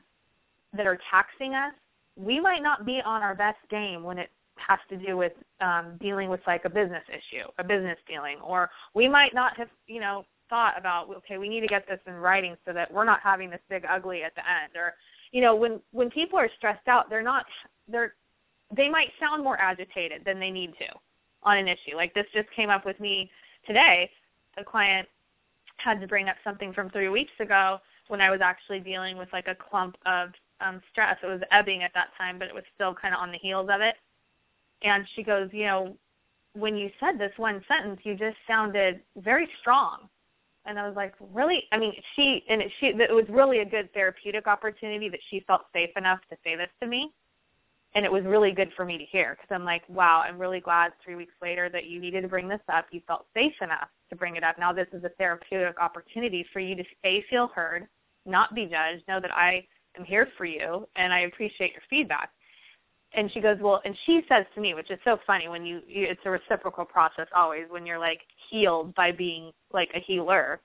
that 0.75 0.87
are 0.87 0.99
taxing 1.11 1.53
us, 1.53 1.73
we 2.15 2.39
might 2.39 2.63
not 2.63 2.85
be 2.85 3.01
on 3.05 3.21
our 3.21 3.35
best 3.35 3.59
game 3.69 4.03
when 4.03 4.17
it 4.17 4.29
has 4.55 4.79
to 4.89 4.97
do 4.97 5.17
with 5.17 5.33
um, 5.61 5.97
dealing 5.99 6.29
with 6.29 6.39
like 6.47 6.65
a 6.65 6.69
business 6.69 7.03
issue, 7.09 7.45
a 7.59 7.63
business 7.63 7.97
dealing, 8.07 8.37
or 8.43 8.69
we 8.93 9.07
might 9.07 9.33
not 9.33 9.57
have, 9.57 9.69
you 9.87 9.99
know, 9.99 10.25
thought 10.49 10.77
about 10.77 11.09
okay, 11.17 11.37
we 11.37 11.49
need 11.49 11.61
to 11.61 11.67
get 11.67 11.87
this 11.87 11.99
in 12.05 12.13
writing 12.13 12.55
so 12.65 12.73
that 12.73 12.91
we're 12.93 13.05
not 13.05 13.19
having 13.21 13.49
this 13.49 13.61
big 13.69 13.83
ugly 13.89 14.23
at 14.23 14.35
the 14.35 14.41
end, 14.41 14.71
or 14.75 14.93
you 15.33 15.41
know, 15.41 15.55
when 15.55 15.81
when 15.91 16.09
people 16.09 16.39
are 16.39 16.49
stressed 16.57 16.87
out, 16.87 17.09
they're 17.09 17.21
not 17.21 17.45
they're 17.89 18.15
they 18.73 18.87
might 18.87 19.11
sound 19.19 19.43
more 19.43 19.59
agitated 19.59 20.23
than 20.25 20.39
they 20.39 20.49
need 20.49 20.73
to 20.79 20.87
on 21.43 21.57
an 21.57 21.67
issue. 21.67 21.95
Like 21.95 22.13
this 22.13 22.25
just 22.33 22.49
came 22.51 22.69
up 22.69 22.85
with 22.85 22.99
me 23.01 23.29
today. 23.67 24.09
A 24.57 24.63
client 24.63 25.07
had 25.77 25.99
to 25.99 26.07
bring 26.07 26.29
up 26.29 26.37
something 26.43 26.71
from 26.71 26.89
three 26.89 27.09
weeks 27.09 27.33
ago 27.41 27.79
when 28.07 28.21
I 28.21 28.31
was 28.31 28.39
actually 28.39 28.79
dealing 28.79 29.17
with 29.17 29.27
like 29.33 29.47
a 29.47 29.55
clump 29.55 29.97
of 30.05 30.29
um, 30.61 30.81
stress. 30.89 31.17
It 31.21 31.27
was 31.27 31.41
ebbing 31.51 31.83
at 31.83 31.93
that 31.95 32.09
time, 32.17 32.39
but 32.39 32.47
it 32.47 32.53
was 32.53 32.63
still 32.73 32.93
kind 32.93 33.13
of 33.13 33.19
on 33.19 33.31
the 33.31 33.37
heels 33.37 33.67
of 33.69 33.81
it 33.81 33.95
and 34.83 35.07
she 35.15 35.23
goes, 35.23 35.49
you 35.51 35.65
know, 35.65 35.95
when 36.53 36.75
you 36.75 36.91
said 36.99 37.17
this 37.17 37.31
one 37.37 37.63
sentence, 37.67 38.01
you 38.03 38.15
just 38.15 38.37
sounded 38.47 38.99
very 39.17 39.49
strong. 39.59 40.09
And 40.65 40.79
I 40.79 40.87
was 40.87 40.95
like, 40.95 41.13
really? 41.33 41.63
I 41.71 41.77
mean, 41.77 41.93
she 42.15 42.43
and 42.49 42.61
it, 42.61 42.71
she 42.79 42.87
it 42.87 43.13
was 43.13 43.25
really 43.29 43.59
a 43.59 43.65
good 43.65 43.93
therapeutic 43.93 44.47
opportunity 44.47 45.09
that 45.09 45.19
she 45.29 45.41
felt 45.41 45.63
safe 45.73 45.89
enough 45.97 46.19
to 46.29 46.37
say 46.43 46.55
this 46.55 46.69
to 46.81 46.87
me, 46.87 47.11
and 47.95 48.05
it 48.05 48.11
was 48.11 48.23
really 48.23 48.51
good 48.51 48.71
for 48.75 48.85
me 48.85 48.97
to 48.97 49.03
hear 49.03 49.35
because 49.35 49.53
I'm 49.53 49.65
like, 49.65 49.83
wow, 49.89 50.23
I'm 50.25 50.39
really 50.39 50.61
glad 50.61 50.93
three 51.03 51.15
weeks 51.15 51.33
later 51.41 51.69
that 51.69 51.85
you 51.85 51.99
needed 51.99 52.21
to 52.21 52.27
bring 52.27 52.47
this 52.47 52.61
up. 52.73 52.85
You 52.91 53.01
felt 53.05 53.25
safe 53.33 53.53
enough 53.61 53.89
to 54.09 54.15
bring 54.15 54.35
it 54.37 54.43
up. 54.43 54.57
Now 54.57 54.71
this 54.71 54.87
is 54.93 55.03
a 55.03 55.09
therapeutic 55.09 55.79
opportunity 55.81 56.45
for 56.53 56.59
you 56.59 56.75
to 56.75 56.83
a 57.03 57.25
feel 57.29 57.47
heard, 57.47 57.87
not 58.25 58.55
be 58.55 58.65
judged, 58.65 59.03
know 59.07 59.19
that 59.19 59.35
I 59.35 59.67
am 59.97 60.05
here 60.05 60.29
for 60.37 60.45
you, 60.45 60.87
and 60.95 61.11
I 61.11 61.21
appreciate 61.21 61.73
your 61.73 61.83
feedback 61.89 62.29
and 63.15 63.31
she 63.31 63.41
goes, 63.41 63.57
well, 63.61 63.81
and 63.85 63.95
she 64.05 64.21
says 64.27 64.45
to 64.55 64.61
me, 64.61 64.73
which 64.73 64.89
is 64.89 64.99
so 65.03 65.19
funny 65.25 65.47
when 65.47 65.65
you, 65.65 65.81
you 65.87 66.07
it's 66.09 66.21
a 66.25 66.29
reciprocal 66.29 66.85
process 66.85 67.27
always 67.35 67.65
when 67.69 67.85
you're 67.85 67.99
like 67.99 68.21
healed 68.49 68.93
by 68.95 69.11
being 69.11 69.51
like 69.71 69.89
a 69.95 69.99
healer. 69.99 70.59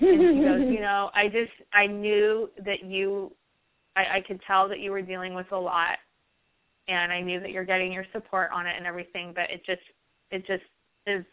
And 0.00 0.20
she 0.20 0.42
goes, 0.42 0.60
you 0.72 0.80
know, 0.80 1.10
I 1.14 1.28
just 1.28 1.52
I 1.72 1.86
knew 1.86 2.50
that 2.64 2.84
you, 2.84 3.32
I, 3.96 4.16
I 4.16 4.20
could 4.20 4.40
tell 4.46 4.68
that 4.68 4.80
you 4.80 4.90
were 4.90 5.02
dealing 5.02 5.34
with 5.34 5.50
a 5.52 5.58
lot, 5.58 5.98
and 6.88 7.10
I 7.10 7.20
knew 7.22 7.40
that 7.40 7.50
you're 7.50 7.64
getting 7.64 7.92
your 7.92 8.06
support 8.12 8.50
on 8.52 8.66
it 8.66 8.74
and 8.76 8.86
everything, 8.86 9.32
but 9.34 9.50
it 9.50 9.64
just 9.64 9.82
it 10.30 10.46
just 10.46 10.64
is 11.06 11.24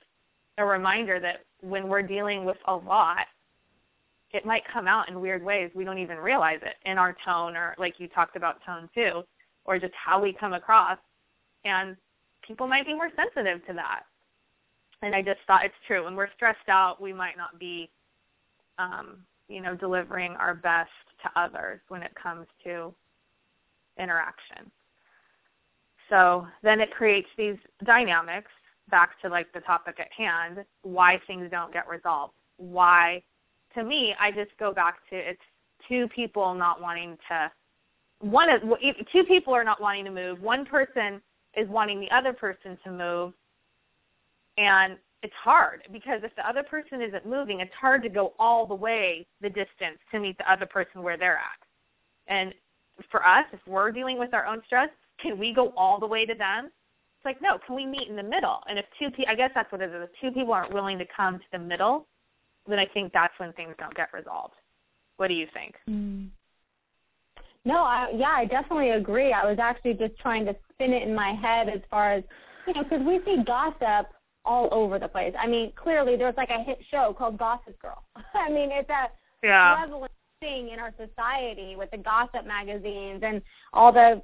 a 0.57 0.65
reminder 0.65 1.19
that 1.19 1.41
when 1.61 1.87
we're 1.87 2.01
dealing 2.01 2.45
with 2.45 2.57
a 2.67 2.75
lot, 2.75 3.25
it 4.31 4.45
might 4.45 4.63
come 4.71 4.87
out 4.87 5.09
in 5.09 5.19
weird 5.19 5.43
ways 5.43 5.71
we 5.75 5.83
don't 5.83 5.97
even 5.97 6.17
realize 6.17 6.59
it 6.61 6.75
in 6.89 6.97
our 6.97 7.15
tone 7.25 7.57
or 7.57 7.75
like 7.77 7.95
you 7.99 8.07
talked 8.07 8.37
about 8.37 8.57
tone 8.65 8.89
too 8.95 9.23
or 9.65 9.79
just 9.79 9.93
how 9.93 10.21
we 10.21 10.33
come 10.33 10.53
across. 10.53 10.97
And 11.65 11.95
people 12.45 12.67
might 12.67 12.85
be 12.85 12.93
more 12.93 13.09
sensitive 13.15 13.65
to 13.67 13.73
that. 13.73 14.03
And 15.01 15.15
I 15.15 15.21
just 15.21 15.39
thought 15.47 15.65
it's 15.65 15.73
true. 15.87 16.03
When 16.03 16.15
we're 16.15 16.31
stressed 16.35 16.69
out, 16.69 17.01
we 17.01 17.13
might 17.13 17.37
not 17.37 17.59
be, 17.59 17.89
um, 18.77 19.17
you 19.47 19.61
know, 19.61 19.75
delivering 19.75 20.33
our 20.33 20.53
best 20.53 20.89
to 21.23 21.39
others 21.39 21.79
when 21.87 22.03
it 22.03 22.11
comes 22.21 22.47
to 22.63 22.93
interaction. 23.97 24.71
So 26.09 26.47
then 26.61 26.81
it 26.81 26.91
creates 26.91 27.29
these 27.37 27.57
dynamics 27.83 28.51
back 28.89 29.19
to 29.21 29.29
like 29.29 29.51
the 29.53 29.61
topic 29.61 29.99
at 29.99 30.11
hand, 30.11 30.65
why 30.83 31.19
things 31.25 31.49
don't 31.49 31.73
get 31.73 31.87
resolved. 31.87 32.33
Why, 32.57 33.23
to 33.75 33.83
me, 33.83 34.13
I 34.19 34.31
just 34.31 34.51
go 34.59 34.73
back 34.73 34.97
to 35.09 35.15
it's 35.15 35.41
two 35.87 36.07
people 36.09 36.53
not 36.53 36.81
wanting 36.81 37.17
to 37.29 37.51
one 38.21 38.49
of 38.49 38.61
two 39.11 39.23
people 39.23 39.53
are 39.53 39.63
not 39.63 39.81
wanting 39.81 40.05
to 40.05 40.11
move. 40.11 40.41
One 40.41 40.65
person 40.65 41.21
is 41.55 41.67
wanting 41.67 41.99
the 41.99 42.09
other 42.11 42.33
person 42.33 42.77
to 42.83 42.91
move, 42.91 43.33
and 44.57 44.97
it's 45.23 45.33
hard 45.33 45.83
because 45.91 46.21
if 46.23 46.35
the 46.35 46.47
other 46.47 46.63
person 46.63 47.01
isn't 47.01 47.25
moving, 47.25 47.59
it's 47.59 47.73
hard 47.79 48.01
to 48.03 48.09
go 48.09 48.33
all 48.39 48.65
the 48.65 48.75
way 48.75 49.27
the 49.41 49.49
distance 49.49 49.99
to 50.11 50.19
meet 50.19 50.37
the 50.37 50.51
other 50.51 50.65
person 50.65 51.03
where 51.03 51.17
they're 51.17 51.37
at. 51.37 51.61
And 52.27 52.53
for 53.09 53.25
us, 53.25 53.45
if 53.51 53.59
we're 53.67 53.91
dealing 53.91 54.17
with 54.17 54.33
our 54.33 54.45
own 54.45 54.61
stress, 54.65 54.89
can 55.19 55.37
we 55.37 55.53
go 55.53 55.73
all 55.77 55.99
the 55.99 56.07
way 56.07 56.25
to 56.25 56.33
them? 56.33 56.65
It's 56.65 57.25
like 57.25 57.41
no. 57.41 57.59
Can 57.65 57.75
we 57.75 57.85
meet 57.85 58.07
in 58.07 58.15
the 58.15 58.23
middle? 58.23 58.61
And 58.67 58.79
if 58.79 58.85
two, 58.97 59.11
pe- 59.11 59.25
I 59.27 59.35
guess 59.35 59.51
that's 59.53 59.71
what 59.71 59.81
it 59.81 59.91
is. 59.91 59.95
If 60.03 60.09
two 60.19 60.31
people 60.31 60.53
aren't 60.53 60.73
willing 60.73 60.97
to 60.97 61.05
come 61.15 61.37
to 61.37 61.45
the 61.51 61.59
middle, 61.59 62.07
then 62.67 62.79
I 62.79 62.85
think 62.87 63.13
that's 63.13 63.33
when 63.37 63.53
things 63.53 63.75
don't 63.77 63.93
get 63.93 64.11
resolved. 64.13 64.55
What 65.17 65.27
do 65.27 65.35
you 65.35 65.47
think? 65.53 65.75
Mm. 65.87 66.29
No, 67.63 67.83
I, 67.83 68.11
yeah, 68.15 68.33
I 68.35 68.45
definitely 68.45 68.91
agree. 68.91 69.33
I 69.33 69.45
was 69.45 69.59
actually 69.59 69.93
just 69.93 70.17
trying 70.19 70.45
to 70.45 70.55
spin 70.73 70.93
it 70.93 71.03
in 71.03 71.13
my 71.13 71.33
head 71.33 71.69
as 71.69 71.81
far 71.89 72.13
as, 72.13 72.23
you 72.67 72.73
know, 72.73 72.83
because 72.83 73.01
we 73.05 73.19
see 73.23 73.43
gossip 73.45 74.11
all 74.45 74.67
over 74.71 74.97
the 74.97 75.07
place. 75.07 75.33
I 75.37 75.47
mean, 75.47 75.71
clearly 75.75 76.15
there's 76.15 76.35
like 76.37 76.49
a 76.49 76.63
hit 76.63 76.79
show 76.89 77.13
called 77.15 77.37
Gossip 77.37 77.79
Girl. 77.79 78.03
I 78.33 78.49
mean, 78.49 78.69
it's 78.71 78.89
a 78.89 79.09
yeah. 79.43 79.75
prevalent 79.75 80.11
thing 80.39 80.69
in 80.69 80.79
our 80.79 80.93
society 80.97 81.75
with 81.75 81.91
the 81.91 81.97
gossip 81.97 82.47
magazines 82.47 83.21
and 83.23 83.41
all 83.73 83.91
the 83.91 84.21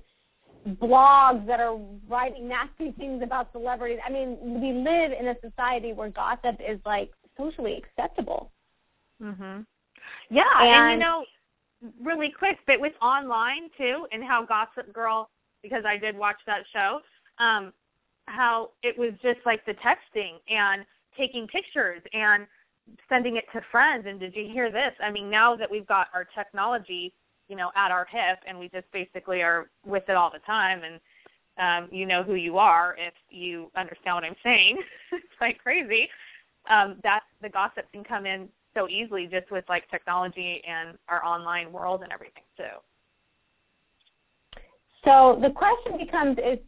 blogs 0.82 1.45
that 1.45 1.60
are 1.60 1.78
writing 2.08 2.47
nasty 2.47 2.91
things 2.97 3.21
about 3.21 3.52
celebrities. 3.52 4.00
I 4.06 4.12
mean, 4.12 4.38
we 4.41 4.73
live 4.73 5.12
in 5.12 5.28
a 5.28 5.36
society 5.47 5.93
where 5.93 6.10
gossip 6.10 6.60
is 6.67 6.80
like 6.86 7.12
socially 7.38 7.78
acceptable. 7.78 8.52
Mhm. 9.21 9.65
Yeah, 10.30 10.43
and, 10.60 10.69
and 10.69 10.91
you 10.93 11.00
know, 11.00 11.26
really 12.01 12.29
quick, 12.29 12.59
but 12.65 12.79
with 12.79 12.93
online 13.01 13.69
too, 13.77 14.07
and 14.11 14.23
how 14.23 14.45
Gossip 14.45 14.93
Girl, 14.93 15.29
because 15.61 15.83
I 15.85 15.97
did 15.97 16.17
watch 16.17 16.37
that 16.45 16.63
show, 16.73 16.99
um, 17.39 17.73
how 18.25 18.71
it 18.83 18.97
was 18.97 19.13
just 19.21 19.39
like 19.45 19.65
the 19.65 19.73
texting 19.75 20.35
and 20.49 20.85
taking 21.17 21.47
pictures 21.47 22.01
and 22.13 22.45
sending 23.09 23.37
it 23.37 23.45
to 23.53 23.61
friends. 23.71 24.05
And 24.07 24.19
did 24.19 24.35
you 24.35 24.47
hear 24.51 24.71
this? 24.71 24.93
I 25.01 25.11
mean, 25.11 25.29
now 25.29 25.55
that 25.55 25.69
we've 25.69 25.87
got 25.87 26.07
our 26.13 26.25
technology, 26.25 27.13
you 27.47 27.55
know, 27.55 27.71
at 27.75 27.91
our 27.91 28.05
hip, 28.09 28.39
and 28.45 28.59
we 28.59 28.69
just 28.69 28.91
basically 28.91 29.41
are 29.41 29.69
with 29.85 30.03
it 30.09 30.15
all 30.15 30.31
the 30.31 30.39
time, 30.39 30.81
and 30.83 30.99
um, 31.59 31.89
you 31.91 32.05
know 32.05 32.23
who 32.23 32.35
you 32.35 32.57
are 32.57 32.95
if 32.99 33.13
you 33.29 33.71
understand 33.75 34.15
what 34.15 34.23
I'm 34.23 34.35
saying. 34.43 34.77
it's 35.11 35.25
like 35.41 35.59
crazy. 35.59 36.09
Um, 36.69 36.97
that 37.03 37.23
the 37.41 37.49
gossip 37.49 37.89
can 37.93 38.03
come 38.03 38.25
in 38.25 38.49
so 38.77 38.87
easily 38.87 39.27
just 39.27 39.49
with 39.51 39.65
like 39.67 39.89
technology 39.89 40.61
and 40.67 40.97
our 41.09 41.23
online 41.25 41.71
world 41.71 42.01
and 42.03 42.11
everything 42.11 42.43
too. 42.55 42.63
So 45.03 45.39
the 45.41 45.49
question 45.49 45.97
becomes 45.97 46.37
is, 46.37 46.59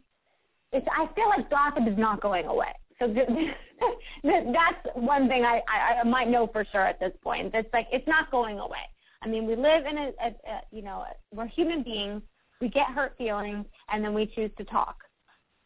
is 0.72 0.82
I 0.90 1.08
feel 1.14 1.28
like 1.28 1.48
gossip 1.50 1.86
is 1.86 1.98
not 1.98 2.20
going 2.20 2.46
away. 2.46 2.72
So 2.98 3.06
that's 4.24 4.86
one 4.94 5.28
thing 5.28 5.44
I, 5.44 5.62
I, 5.68 6.00
I 6.00 6.04
might 6.04 6.28
know 6.28 6.46
for 6.46 6.64
sure 6.70 6.86
at 6.86 6.98
this 7.00 7.12
point. 7.22 7.52
That's 7.52 7.68
like 7.72 7.86
it's 7.92 8.06
not 8.06 8.30
going 8.30 8.58
away. 8.58 8.78
I 9.22 9.28
mean, 9.28 9.46
we 9.46 9.54
live 9.56 9.86
in 9.86 9.98
a, 9.98 10.10
a, 10.22 10.26
a 10.28 10.60
you 10.70 10.82
know, 10.82 11.04
we're 11.34 11.46
human 11.46 11.82
beings. 11.82 12.22
We 12.60 12.68
get 12.68 12.86
hurt 12.88 13.14
feelings, 13.16 13.64
and 13.90 14.04
then 14.04 14.12
we 14.12 14.26
choose 14.26 14.50
to 14.58 14.64
talk. 14.64 14.96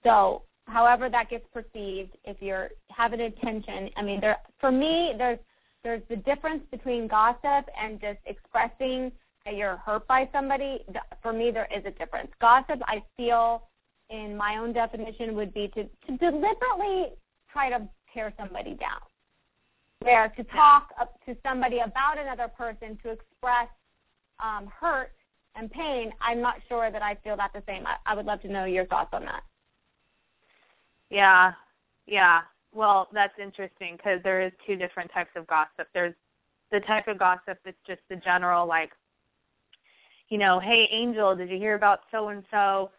So, 0.05 0.43
however 0.67 1.09
that 1.09 1.29
gets 1.29 1.45
perceived, 1.53 2.17
if 2.25 2.37
you're 2.41 2.71
having 2.91 3.21
attention, 3.21 3.91
I 3.97 4.03
mean, 4.03 4.21
there 4.21 4.39
for 4.61 4.71
me, 4.71 5.15
there's 5.19 5.39
there's 5.85 6.03
the 6.09 6.17
difference 6.17 6.63
between 6.71 7.07
gossip 7.07 7.69
and 7.81 8.01
just 8.01 8.19
expressing 8.27 9.13
that 9.45 9.55
you're 9.55 9.77
hurt 9.77 10.07
by 10.09 10.29
somebody. 10.33 10.85
For 11.23 11.33
me, 11.33 11.51
there 11.51 11.69
is 11.75 11.85
a 11.85 11.91
difference. 11.91 12.31
Gossip, 12.41 12.81
I 12.87 13.03
feel, 13.17 13.69
in 14.09 14.37
my 14.37 14.57
own 14.57 14.73
definition, 14.73 15.35
would 15.37 15.53
be 15.53 15.69
to, 15.69 15.85
to 15.85 16.17
deliberately 16.17 17.13
try 17.53 17.69
to 17.69 17.87
tear 18.13 18.33
somebody 18.39 18.75
down. 18.75 19.01
Where 20.01 20.29
to 20.37 20.45
talk 20.45 20.93
up 21.01 21.19
to 21.27 21.37
somebody 21.47 21.79
about 21.79 22.19
another 22.19 22.49
person 22.49 22.99
to 23.03 23.11
express 23.11 23.69
um, 24.43 24.67
hurt 24.67 25.13
and 25.55 25.71
pain, 25.71 26.13
I'm 26.21 26.41
not 26.41 26.57
sure 26.69 26.91
that 26.91 27.03
I 27.03 27.15
feel 27.23 27.37
that 27.37 27.53
the 27.53 27.63
same. 27.67 27.87
I, 27.87 27.97
I 28.07 28.15
would 28.15 28.27
love 28.27 28.43
to 28.43 28.49
know 28.49 28.65
your 28.65 28.87
thoughts 28.87 29.11
on 29.13 29.25
that. 29.25 29.43
Yeah, 31.11 31.53
yeah. 32.07 32.41
Well, 32.75 33.09
that's 33.13 33.39
interesting 33.39 33.97
because 33.97 34.21
there 34.25 34.43
is 34.43 34.53
two 34.67 34.77
different 34.77 35.11
types 35.13 35.31
of 35.37 35.47
gossip. 35.47 35.89
There's 35.95 36.15
the 36.73 36.81
type 36.81 37.07
of 37.07 37.19
gossip 37.19 37.59
that's 37.65 37.77
just 37.87 38.01
the 38.11 38.17
general, 38.17 38.67
like, 38.67 38.91
you 40.29 40.39
know, 40.39 40.59
hey 40.59 40.89
Angel, 40.91 41.37
did 41.37 41.49
you 41.51 41.59
hear 41.59 41.77
about 41.77 42.01
so 42.11 42.29
and 42.29 42.43
so? 42.51 42.91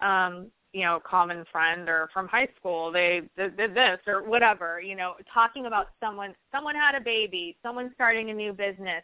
Um, 0.00 0.46
you 0.72 0.82
know, 0.82 1.00
common 1.00 1.44
friend 1.50 1.88
or 1.88 2.10
from 2.12 2.26
high 2.28 2.48
school, 2.56 2.90
they 2.90 3.22
did, 3.36 3.56
did 3.56 3.74
this 3.74 4.00
or 4.06 4.22
whatever. 4.22 4.80
You 4.80 4.96
know, 4.96 5.14
talking 5.32 5.66
about 5.66 5.90
someone, 6.00 6.34
someone 6.52 6.74
had 6.74 6.94
a 6.94 7.00
baby, 7.00 7.56
someone 7.62 7.90
starting 7.94 8.30
a 8.30 8.34
new 8.34 8.52
business. 8.52 9.02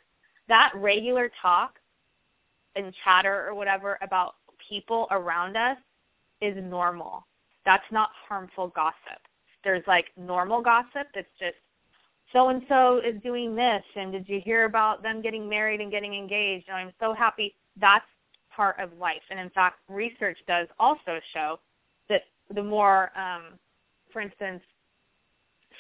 That 0.48 0.72
regular 0.74 1.30
talk 1.40 1.78
and 2.74 2.92
chatter 3.04 3.46
or 3.48 3.54
whatever 3.54 3.98
about 4.02 4.34
people 4.68 5.06
around 5.10 5.56
us 5.56 5.78
is 6.40 6.56
normal. 6.62 7.26
That's 7.64 7.84
not 7.92 8.10
harmful 8.28 8.68
gossip. 8.68 9.20
There's 9.64 9.84
like 9.86 10.06
normal 10.16 10.62
gossip 10.62 11.08
that's 11.14 11.28
just 11.38 11.56
so 12.32 12.48
and 12.48 12.62
so 12.68 13.00
is 13.04 13.20
doing 13.22 13.54
this 13.56 13.82
and 13.96 14.12
did 14.12 14.28
you 14.28 14.40
hear 14.40 14.64
about 14.64 15.02
them 15.02 15.20
getting 15.20 15.48
married 15.48 15.80
and 15.80 15.90
getting 15.90 16.14
engaged 16.14 16.66
and 16.68 16.76
I'm 16.76 16.92
so 17.00 17.12
happy. 17.12 17.54
That's 17.80 18.04
part 18.54 18.78
of 18.78 18.96
life. 18.98 19.22
And 19.30 19.40
in 19.40 19.50
fact, 19.50 19.80
research 19.88 20.38
does 20.46 20.68
also 20.78 21.20
show 21.32 21.58
that 22.08 22.22
the 22.54 22.62
more 22.62 23.10
um 23.18 23.58
for 24.12 24.20
instance 24.20 24.62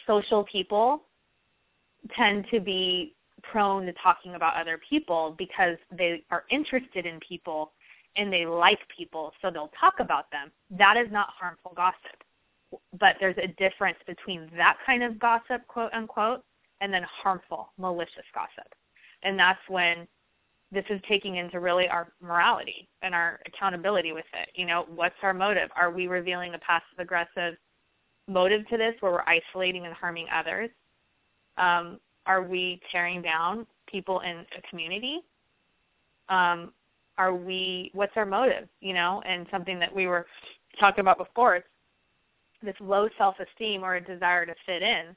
social 0.06 0.44
people 0.44 1.02
tend 2.16 2.46
to 2.50 2.60
be 2.60 3.14
prone 3.42 3.86
to 3.86 3.92
talking 3.94 4.34
about 4.34 4.56
other 4.56 4.80
people 4.88 5.34
because 5.38 5.76
they 5.96 6.22
are 6.30 6.44
interested 6.50 7.06
in 7.06 7.18
people 7.20 7.72
and 8.16 8.32
they 8.32 8.44
like 8.44 8.80
people, 8.96 9.32
so 9.40 9.50
they'll 9.50 9.72
talk 9.78 9.94
about 10.00 10.30
them. 10.30 10.50
That 10.70 10.96
is 10.96 11.10
not 11.12 11.28
harmful 11.30 11.72
gossip. 11.76 12.19
But 12.98 13.16
there's 13.20 13.36
a 13.38 13.48
difference 13.58 13.98
between 14.06 14.50
that 14.56 14.76
kind 14.86 15.02
of 15.02 15.18
gossip, 15.18 15.66
quote 15.66 15.92
unquote, 15.92 16.44
and 16.80 16.92
then 16.92 17.02
harmful, 17.02 17.72
malicious 17.78 18.24
gossip. 18.34 18.72
And 19.22 19.38
that's 19.38 19.60
when 19.68 20.06
this 20.72 20.84
is 20.88 21.00
taking 21.08 21.36
into 21.36 21.58
really 21.58 21.88
our 21.88 22.12
morality 22.22 22.88
and 23.02 23.14
our 23.14 23.40
accountability 23.46 24.12
with 24.12 24.24
it. 24.40 24.50
You 24.54 24.66
know, 24.66 24.86
what's 24.94 25.16
our 25.22 25.34
motive? 25.34 25.68
Are 25.76 25.90
we 25.90 26.06
revealing 26.06 26.54
a 26.54 26.58
passive 26.58 26.98
aggressive 26.98 27.56
motive 28.28 28.66
to 28.68 28.76
this 28.76 28.94
where 29.00 29.12
we're 29.12 29.24
isolating 29.26 29.86
and 29.86 29.94
harming 29.94 30.26
others? 30.32 30.70
Um, 31.58 31.98
are 32.26 32.42
we 32.42 32.80
tearing 32.92 33.20
down 33.20 33.66
people 33.88 34.20
in 34.20 34.46
a 34.56 34.68
community? 34.68 35.20
Um, 36.28 36.72
are 37.20 37.34
we 37.34 37.90
what's 37.92 38.16
our 38.16 38.24
motive 38.24 38.66
you 38.80 38.94
know 38.94 39.22
and 39.26 39.46
something 39.50 39.78
that 39.78 39.94
we 39.94 40.06
were 40.06 40.26
talking 40.80 41.02
about 41.02 41.18
before 41.18 41.56
it's 41.56 41.66
this 42.62 42.74
low 42.80 43.08
self 43.18 43.36
esteem 43.40 43.82
or 43.82 43.96
a 43.96 44.00
desire 44.00 44.46
to 44.46 44.54
fit 44.66 44.82
in 44.82 45.16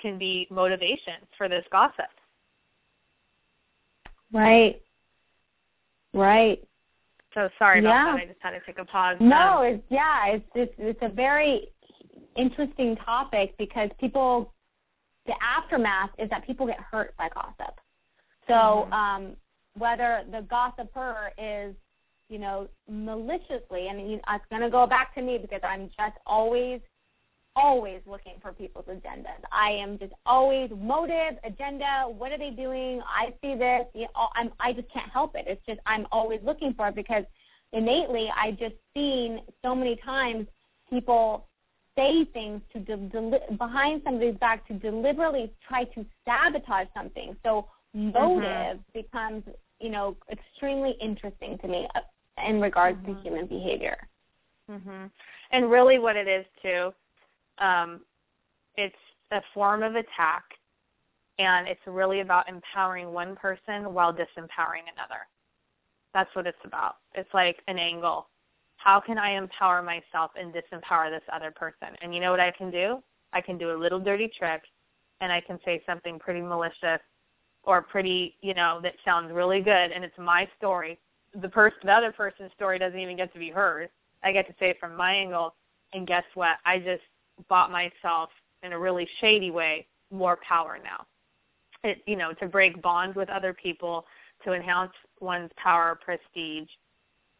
can 0.00 0.18
be 0.18 0.46
motivation 0.50 1.14
for 1.36 1.48
this 1.48 1.64
gossip. 1.70 2.10
Right. 4.32 4.80
Right. 6.12 6.62
So 7.34 7.48
sorry 7.58 7.80
about 7.80 7.88
yeah. 7.88 8.12
that. 8.12 8.22
I 8.22 8.26
just 8.26 8.38
had 8.40 8.50
to 8.50 8.60
take 8.64 8.78
a 8.78 8.84
pause. 8.84 9.16
No 9.20 9.58
um, 9.58 9.64
it's 9.64 9.82
yeah 9.90 10.26
it's 10.28 10.44
it's 10.54 10.74
it's 10.78 11.00
a 11.02 11.08
very 11.08 11.68
interesting 12.36 12.96
topic 12.96 13.54
because 13.58 13.90
people 13.98 14.52
the 15.26 15.34
aftermath 15.42 16.10
is 16.18 16.28
that 16.30 16.46
people 16.46 16.66
get 16.66 16.78
hurt 16.78 17.16
by 17.16 17.28
gossip. 17.34 17.74
So 18.46 18.54
mm-hmm. 18.54 18.92
um 18.92 19.36
whether 19.76 20.22
the 20.30 20.42
gossiper 20.42 21.32
is, 21.36 21.74
you 22.28 22.38
know, 22.38 22.68
maliciously, 22.88 23.88
and 23.88 24.10
you, 24.10 24.20
it's 24.30 24.44
going 24.50 24.62
to 24.62 24.70
go 24.70 24.86
back 24.86 25.14
to 25.14 25.22
me 25.22 25.38
because 25.38 25.60
I'm 25.62 25.90
just 25.96 26.16
always, 26.26 26.80
always 27.54 28.00
looking 28.06 28.34
for 28.40 28.52
people's 28.52 28.86
agendas. 28.86 29.42
I 29.52 29.70
am 29.70 29.98
just 29.98 30.12
always 30.24 30.70
motive, 30.76 31.38
agenda. 31.44 32.04
What 32.06 32.32
are 32.32 32.38
they 32.38 32.50
doing? 32.50 33.02
I 33.06 33.34
see 33.42 33.54
this. 33.54 33.86
You 33.94 34.02
know, 34.02 34.28
I'm, 34.34 34.52
I 34.58 34.72
just 34.72 34.90
can't 34.92 35.10
help 35.10 35.34
it. 35.36 35.44
It's 35.46 35.64
just 35.66 35.80
I'm 35.86 36.06
always 36.12 36.40
looking 36.42 36.74
for 36.74 36.88
it 36.88 36.94
because 36.94 37.24
innately 37.72 38.32
I 38.34 38.52
just 38.52 38.76
seen 38.94 39.42
so 39.62 39.74
many 39.74 39.96
times 39.96 40.46
people 40.88 41.46
say 41.96 42.24
things 42.24 42.60
to 42.72 42.80
de- 42.80 42.96
de- 42.96 43.52
behind 43.56 44.02
somebody's 44.04 44.36
back 44.36 44.66
to 44.66 44.74
deliberately 44.74 45.52
try 45.66 45.84
to 45.84 46.04
sabotage 46.24 46.88
something. 46.96 47.36
So 47.44 47.68
mm-hmm. 47.96 48.10
motive 48.12 48.78
mm-hmm. 48.78 49.00
becomes 49.00 49.44
you 49.80 49.90
know, 49.90 50.16
extremely 50.30 50.92
interesting 51.00 51.58
to 51.58 51.68
me 51.68 51.86
in 52.46 52.60
regards 52.60 52.98
mm-hmm. 52.98 53.14
to 53.14 53.22
human 53.22 53.46
behavior. 53.46 53.96
Mhm. 54.70 55.10
And 55.50 55.70
really 55.70 55.98
what 55.98 56.16
it 56.16 56.26
is 56.26 56.46
too, 56.62 56.94
um, 57.58 58.00
it's 58.76 58.96
a 59.30 59.42
form 59.52 59.82
of 59.82 59.94
attack 59.94 60.44
and 61.38 61.66
it's 61.66 61.80
really 61.86 62.20
about 62.20 62.48
empowering 62.48 63.12
one 63.12 63.36
person 63.36 63.92
while 63.92 64.12
disempowering 64.12 64.86
another. 64.92 65.26
That's 66.12 66.34
what 66.34 66.46
it's 66.46 66.64
about. 66.64 66.96
It's 67.14 67.32
like 67.34 67.60
an 67.66 67.78
angle. 67.78 68.28
How 68.76 69.00
can 69.00 69.18
I 69.18 69.30
empower 69.30 69.82
myself 69.82 70.30
and 70.36 70.54
disempower 70.54 71.10
this 71.10 71.22
other 71.32 71.50
person? 71.50 71.88
And 72.02 72.14
you 72.14 72.20
know 72.20 72.30
what 72.30 72.40
I 72.40 72.52
can 72.52 72.70
do? 72.70 73.02
I 73.32 73.40
can 73.40 73.58
do 73.58 73.72
a 73.72 73.76
little 73.76 73.98
dirty 73.98 74.28
trick 74.28 74.62
and 75.20 75.32
I 75.32 75.40
can 75.40 75.58
say 75.64 75.82
something 75.86 76.18
pretty 76.18 76.40
malicious 76.40 77.00
or 77.64 77.82
pretty, 77.82 78.36
you 78.42 78.54
know, 78.54 78.78
that 78.82 78.94
sounds 79.04 79.32
really 79.32 79.60
good 79.60 79.90
and 79.90 80.04
it's 80.04 80.18
my 80.18 80.48
story. 80.56 80.98
The 81.40 81.48
person 81.48 81.78
the 81.84 81.92
other 81.92 82.12
person's 82.12 82.52
story 82.54 82.78
doesn't 82.78 82.98
even 82.98 83.16
get 83.16 83.32
to 83.32 83.38
be 83.38 83.50
heard. 83.50 83.88
I 84.22 84.32
get 84.32 84.46
to 84.46 84.54
say 84.58 84.70
it 84.70 84.80
from 84.80 84.96
my 84.96 85.14
angle 85.14 85.54
and 85.92 86.06
guess 86.06 86.24
what? 86.34 86.58
I 86.64 86.78
just 86.78 87.02
bought 87.48 87.70
myself 87.70 88.30
in 88.62 88.72
a 88.72 88.78
really 88.78 89.08
shady 89.20 89.50
way 89.50 89.86
more 90.10 90.38
power 90.46 90.78
now. 90.82 91.06
It 91.82 92.02
you 92.06 92.16
know, 92.16 92.32
to 92.34 92.46
break 92.46 92.80
bonds 92.80 93.16
with 93.16 93.28
other 93.28 93.52
people, 93.52 94.06
to 94.44 94.52
enhance 94.52 94.92
one's 95.20 95.50
power, 95.56 95.98
prestige. 96.02 96.68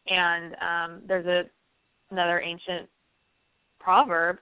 And 0.07 0.55
um 0.61 1.01
there's 1.07 1.25
a 1.25 1.45
another 2.11 2.39
ancient 2.41 2.89
proverb 3.79 4.37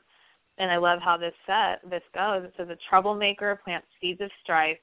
and 0.58 0.72
I 0.72 0.78
love 0.78 1.00
how 1.02 1.18
this 1.18 1.34
set 1.46 1.82
this 1.90 2.04
goes. 2.14 2.44
It 2.44 2.54
says 2.58 2.70
a 2.70 2.78
troublemaker 2.90 3.60
plants 3.64 3.88
seeds 4.02 4.22
of 4.22 4.30
strife 4.44 4.78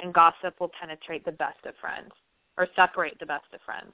and 0.00 0.12
gossip 0.12 0.58
will 0.60 0.70
penetrate 0.78 1.24
the 1.24 1.32
best 1.32 1.64
of 1.64 1.74
friends 1.80 2.12
or 2.58 2.68
separate 2.76 3.18
the 3.18 3.26
best 3.26 3.46
of 3.52 3.60
friends. 3.62 3.92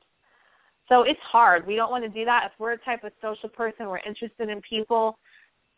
So 0.88 1.03
it's 1.03 1.20
hard. 1.20 1.66
We 1.66 1.77
don't 1.77 1.90
want 1.90 2.05
to 2.05 2.11
do 2.11 2.24
that. 2.24 2.44
If 2.46 2.53
we're 2.59 2.72
a 2.72 2.79
type 2.79 3.05
of 3.05 3.12
social 3.20 3.48
person, 3.48 3.88
we're 3.88 3.98
interested 3.98 4.48
in 4.48 4.61
people, 4.62 5.18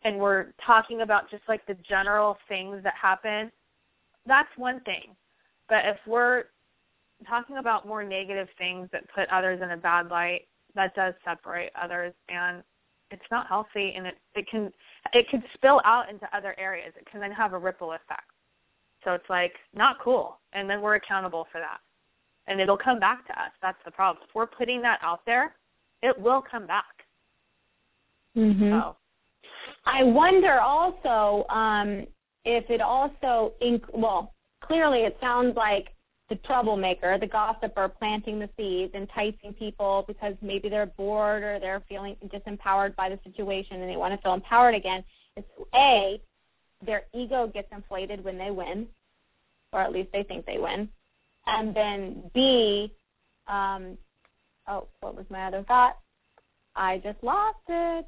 and 0.03 0.17
we're 0.17 0.53
talking 0.65 1.01
about 1.01 1.29
just 1.29 1.43
like 1.47 1.65
the 1.65 1.75
general 1.87 2.37
things 2.47 2.83
that 2.83 2.93
happen, 2.99 3.51
that's 4.25 4.49
one 4.57 4.79
thing. 4.81 5.15
But 5.69 5.85
if 5.85 5.97
we're 6.07 6.45
talking 7.27 7.57
about 7.57 7.87
more 7.87 8.03
negative 8.03 8.47
things 8.57 8.89
that 8.91 9.03
put 9.13 9.29
others 9.29 9.61
in 9.61 9.71
a 9.71 9.77
bad 9.77 10.09
light, 10.09 10.47
that 10.75 10.95
does 10.95 11.13
separate 11.25 11.71
others 11.81 12.13
and 12.29 12.63
it's 13.11 13.21
not 13.29 13.47
healthy 13.47 13.93
and 13.95 14.07
it, 14.07 14.17
it 14.35 14.47
can 14.49 14.71
it 15.13 15.27
could 15.29 15.43
spill 15.53 15.81
out 15.83 16.09
into 16.09 16.25
other 16.35 16.55
areas. 16.57 16.93
It 16.97 17.05
can 17.11 17.19
then 17.19 17.31
have 17.31 17.53
a 17.53 17.57
ripple 17.57 17.91
effect. 17.91 18.23
So 19.03 19.13
it's 19.13 19.29
like 19.29 19.53
not 19.75 19.99
cool, 19.99 20.37
and 20.53 20.69
then 20.69 20.81
we're 20.81 20.95
accountable 20.95 21.47
for 21.51 21.59
that, 21.59 21.79
and 22.51 22.61
it'll 22.61 22.77
come 22.77 22.99
back 22.99 23.25
to 23.27 23.33
us. 23.33 23.51
That's 23.61 23.77
the 23.85 23.91
problem. 23.91 24.23
If 24.27 24.35
we're 24.35 24.45
putting 24.45 24.81
that 24.81 24.99
out 25.01 25.21
there, 25.25 25.55
it 26.03 26.19
will 26.19 26.41
come 26.41 26.67
back. 26.67 26.85
Mm-hmm. 28.37 28.71
So. 28.71 28.95
I 29.85 30.03
wonder 30.03 30.59
also 30.59 31.45
um, 31.49 32.05
if 32.45 32.69
it 32.69 32.81
also 32.81 33.53
inc- 33.61 33.93
well 33.93 34.33
clearly 34.63 34.99
it 34.99 35.17
sounds 35.19 35.55
like 35.55 35.89
the 36.29 36.35
troublemaker, 36.37 37.17
the 37.17 37.27
gossiper, 37.27 37.89
planting 37.89 38.39
the 38.39 38.49
seeds, 38.55 38.93
enticing 38.95 39.53
people 39.53 40.05
because 40.07 40.33
maybe 40.41 40.69
they're 40.69 40.85
bored 40.85 41.43
or 41.43 41.59
they're 41.59 41.83
feeling 41.89 42.15
disempowered 42.27 42.95
by 42.95 43.09
the 43.09 43.19
situation 43.25 43.81
and 43.81 43.89
they 43.89 43.97
want 43.97 44.13
to 44.13 44.21
feel 44.21 44.33
empowered 44.33 44.75
again. 44.75 45.03
It's 45.35 45.47
a 45.75 46.21
their 46.85 47.03
ego 47.13 47.47
gets 47.53 47.67
inflated 47.71 48.23
when 48.23 48.37
they 48.37 48.49
win, 48.49 48.87
or 49.71 49.81
at 49.81 49.91
least 49.91 50.09
they 50.13 50.23
think 50.23 50.45
they 50.45 50.57
win. 50.57 50.89
And 51.47 51.75
then 51.75 52.23
B, 52.33 52.93
um, 53.47 53.97
oh, 54.67 54.87
what 54.99 55.15
was 55.15 55.25
my 55.29 55.45
other 55.45 55.63
thought? 55.67 55.97
I 56.75 56.99
just 56.99 57.21
lost 57.23 57.57
it. 57.67 58.05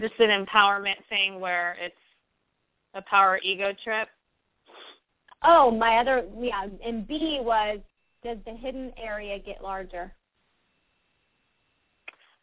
Just 0.00 0.14
an 0.18 0.44
empowerment 0.44 1.04
thing 1.08 1.40
where 1.40 1.76
it's 1.80 1.94
a 2.94 3.02
power 3.02 3.38
ego 3.42 3.72
trip. 3.82 4.08
Oh, 5.42 5.70
my 5.70 5.98
other 5.98 6.24
yeah, 6.40 6.66
and 6.84 7.06
B 7.06 7.38
was 7.42 7.78
does 8.24 8.38
the 8.46 8.52
hidden 8.52 8.92
area 8.96 9.38
get 9.38 9.62
larger? 9.62 10.12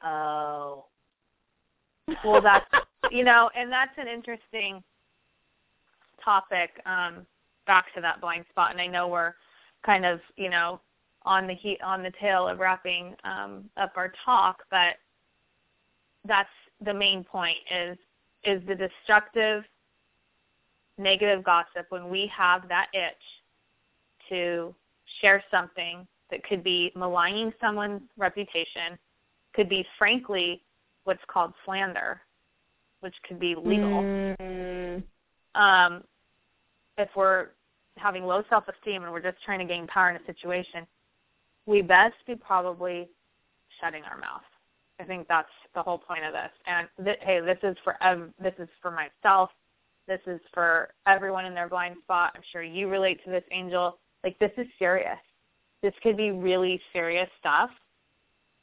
Oh. 0.04 0.86
Well, 2.24 2.41
that's 2.41 2.65
you 3.12 3.24
know, 3.24 3.50
and 3.56 3.72
that's 3.72 3.98
an 3.98 4.08
interesting 4.08 4.84
topic. 6.24 6.70
Um, 6.86 7.26
back 7.65 7.93
to 7.95 8.02
that 8.02 8.21
blind 8.21 8.45
spot, 8.50 8.71
and 8.71 8.82
I 8.82 8.88
know 8.88 9.08
we're 9.08 9.34
kind 9.86 10.06
of 10.06 10.19
you 10.36 10.50
know 10.50 10.80
on 11.24 11.47
the 11.47 11.54
heat 11.54 11.82
on 11.82 12.04
the 12.04 12.12
tail 12.19 12.47
of 12.47 12.60
wrapping 12.60 13.15
um, 13.24 13.69
up 13.78 13.93
our 13.95 14.12
talk, 14.26 14.63
but 14.69 14.95
that's 16.28 16.50
the 16.84 16.93
main 16.93 17.24
point 17.24 17.58
is 17.71 17.97
is 18.43 18.62
the 18.67 18.76
destructive 18.76 19.63
negative 20.97 21.43
gossip 21.43 21.86
when 21.89 22.10
we 22.10 22.32
have 22.36 22.67
that 22.67 22.88
itch 22.93 23.13
to 24.30 24.74
share 25.19 25.43
something 25.52 26.08
that 26.30 26.43
could 26.43 26.63
be 26.63 26.91
maligning 26.95 27.52
someone's 27.60 28.02
reputation, 28.17 28.97
could 29.54 29.67
be 29.67 29.86
frankly 29.97 30.63
what's 31.04 31.21
called 31.28 31.54
slander, 31.65 32.21
which 33.02 33.15
could 33.28 33.39
be 33.39 33.56
legal. 33.56 34.02
Mm. 34.39 35.04
Um, 35.56 36.04
if 36.97 37.10
we're 37.15 37.47
having 37.97 38.25
low 38.25 38.43
self-esteem 38.49 39.04
and 39.04 39.12
we're 39.12 39.21
just 39.21 39.41
trying 39.43 39.60
to 39.60 39.65
gain 39.65 39.88
power 39.88 40.10
in 40.10 40.15
a 40.15 40.25
situation, 40.25 40.86
we 41.65 41.82
best 41.82 42.15
be 42.25 42.36
probably 42.36 43.10
shutting 43.80 44.04
our 44.04 44.17
mouth. 44.17 44.41
I 44.99 45.04
think 45.04 45.27
that's 45.27 45.49
the 45.73 45.82
whole 45.82 45.97
point 45.97 46.23
of 46.23 46.34
this. 46.34 46.51
And 46.67 46.88
th- 47.04 47.17
hey, 47.21 47.39
this 47.39 47.58
is 47.63 47.75
for 47.84 47.97
ev- 48.01 48.32
this 48.41 48.54
is 48.60 48.69
for 48.82 48.91
myself. 48.91 49.49
This 50.08 50.21
is 50.27 50.39
for 50.54 50.93
everyone 51.08 51.45
in 51.45 51.54
their 51.54 51.69
blind 51.69 51.95
spot. 52.04 52.34
I'm 52.36 52.41
sure 52.51 52.62
you 52.62 52.88
relate 52.88 53.23
to 53.23 53.32
this, 53.32 53.43
Angel. 53.51 53.97
Like 54.23 54.38
this 54.39 54.51
is 54.58 54.67
serious. 54.77 55.17
This 55.82 55.93
could 56.04 56.17
be 56.17 56.32
really 56.32 56.80
serious 56.93 57.30
stuff, 57.39 57.71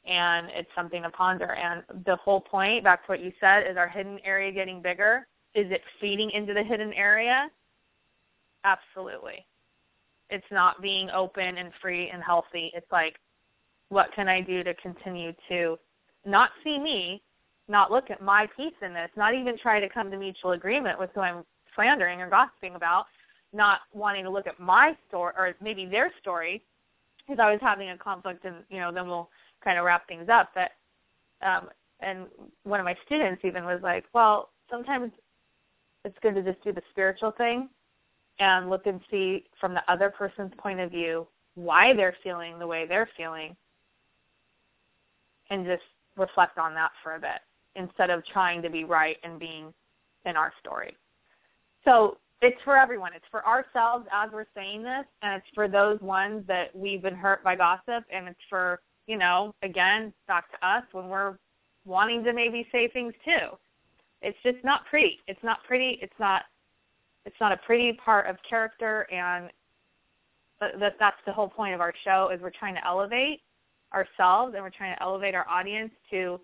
and 0.05 0.47
it's 0.51 0.69
something 0.73 1.03
to 1.03 1.09
ponder. 1.09 1.53
And 1.53 1.83
the 2.05 2.15
whole 2.15 2.39
point, 2.39 2.85
back 2.85 3.05
to 3.05 3.11
what 3.11 3.21
you 3.21 3.33
said, 3.41 3.69
is 3.69 3.75
our 3.75 3.89
hidden 3.89 4.19
area 4.23 4.51
getting 4.53 4.81
bigger? 4.81 5.27
Is 5.55 5.69
it 5.71 5.81
feeding 5.99 6.29
into 6.31 6.53
the 6.53 6.63
hidden 6.63 6.93
area? 6.93 7.49
Absolutely. 8.63 9.45
It's 10.29 10.45
not 10.51 10.81
being 10.81 11.09
open 11.09 11.57
and 11.57 11.71
free 11.81 12.09
and 12.09 12.21
healthy. 12.21 12.71
It's 12.75 12.91
like, 12.91 13.15
what 13.89 14.13
can 14.13 14.27
I 14.27 14.41
do 14.41 14.63
to 14.63 14.73
continue 14.75 15.33
to 15.49 15.77
not 16.25 16.51
see 16.63 16.77
me, 16.77 17.23
not 17.67 17.91
look 17.91 18.11
at 18.11 18.21
my 18.21 18.47
piece 18.55 18.73
in 18.81 18.93
this, 18.93 19.09
not 19.15 19.33
even 19.33 19.57
try 19.57 19.79
to 19.79 19.89
come 19.89 20.11
to 20.11 20.17
mutual 20.17 20.51
agreement 20.51 20.99
with 20.99 21.09
who 21.15 21.21
I'm 21.21 21.43
slandering 21.75 22.21
or 22.21 22.29
gossiping 22.29 22.75
about, 22.75 23.05
not 23.53 23.79
wanting 23.93 24.23
to 24.25 24.29
look 24.29 24.45
at 24.45 24.59
my 24.59 24.95
story 25.07 25.33
or 25.37 25.55
maybe 25.61 25.85
their 25.85 26.11
story, 26.21 26.63
because 27.17 27.39
I 27.41 27.51
was 27.51 27.59
having 27.61 27.89
a 27.89 27.97
conflict, 27.97 28.45
and 28.45 28.57
you 28.69 28.79
know, 28.79 28.91
then 28.91 29.07
we'll 29.07 29.29
kind 29.63 29.79
of 29.79 29.85
wrap 29.85 30.07
things 30.07 30.29
up. 30.29 30.51
But 30.53 30.71
um, 31.45 31.69
and 32.01 32.27
one 32.63 32.79
of 32.79 32.85
my 32.85 32.95
students 33.05 33.43
even 33.43 33.65
was 33.65 33.79
like, 33.81 34.05
well, 34.13 34.49
sometimes 34.69 35.11
it's 36.05 36.17
good 36.21 36.35
to 36.35 36.43
just 36.43 36.63
do 36.63 36.71
the 36.71 36.81
spiritual 36.91 37.31
thing 37.31 37.69
and 38.39 38.69
look 38.69 38.87
and 38.87 39.01
see 39.11 39.45
from 39.59 39.73
the 39.73 39.83
other 39.91 40.09
person's 40.09 40.53
point 40.57 40.79
of 40.79 40.91
view 40.91 41.27
why 41.55 41.93
they're 41.93 42.15
feeling 42.23 42.57
the 42.57 42.67
way 42.67 42.85
they're 42.87 43.09
feeling 43.17 43.55
and 45.49 45.65
just 45.65 45.83
reflect 46.15 46.57
on 46.57 46.73
that 46.73 46.91
for 47.03 47.15
a 47.15 47.19
bit 47.19 47.41
instead 47.75 48.09
of 48.09 48.25
trying 48.25 48.61
to 48.61 48.69
be 48.69 48.83
right 48.83 49.17
and 49.23 49.39
being 49.39 49.73
in 50.25 50.35
our 50.35 50.53
story. 50.59 50.95
So 51.85 52.17
it's 52.41 52.59
for 52.63 52.77
everyone. 52.77 53.11
It's 53.13 53.25
for 53.29 53.45
ourselves 53.45 54.07
as 54.11 54.29
we're 54.31 54.45
saying 54.55 54.83
this, 54.83 55.05
and 55.21 55.35
it's 55.35 55.47
for 55.53 55.67
those 55.67 55.99
ones 56.01 56.43
that 56.47 56.75
we've 56.75 57.01
been 57.01 57.15
hurt 57.15 57.43
by 57.43 57.55
gossip, 57.55 58.05
and 58.11 58.27
it's 58.27 58.39
for, 58.49 58.81
you 59.07 59.17
know, 59.17 59.53
again, 59.63 60.13
back 60.27 60.49
to 60.51 60.67
us 60.67 60.83
when 60.91 61.09
we're 61.09 61.37
wanting 61.85 62.23
to 62.23 62.33
maybe 62.33 62.67
say 62.71 62.87
things 62.87 63.13
too. 63.25 63.57
It's 64.21 64.37
just 64.43 64.63
not 64.63 64.85
pretty. 64.85 65.19
It's 65.27 65.43
not 65.43 65.63
pretty. 65.63 65.99
It's 66.01 66.19
not 66.19 66.43
it's 67.25 67.35
not 67.39 67.51
a 67.51 67.57
pretty 67.57 67.93
part 67.93 68.27
of 68.27 68.37
character 68.47 69.07
and 69.11 69.49
that 70.59 70.95
that's 70.99 71.17
the 71.25 71.31
whole 71.31 71.47
point 71.47 71.73
of 71.73 71.81
our 71.81 71.93
show 72.03 72.29
is 72.33 72.41
we're 72.41 72.49
trying 72.49 72.75
to 72.75 72.85
elevate 72.85 73.41
ourselves 73.93 74.53
and 74.53 74.63
we're 74.63 74.69
trying 74.69 74.95
to 74.95 75.01
elevate 75.01 75.33
our 75.33 75.47
audience 75.47 75.91
to 76.09 76.39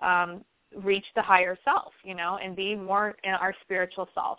um, 0.00 0.44
reach 0.82 1.04
the 1.14 1.22
higher 1.22 1.56
self, 1.64 1.92
you 2.02 2.14
know, 2.14 2.38
and 2.42 2.56
be 2.56 2.74
more 2.74 3.14
in 3.24 3.30
our 3.30 3.54
spiritual 3.62 4.08
self, 4.14 4.38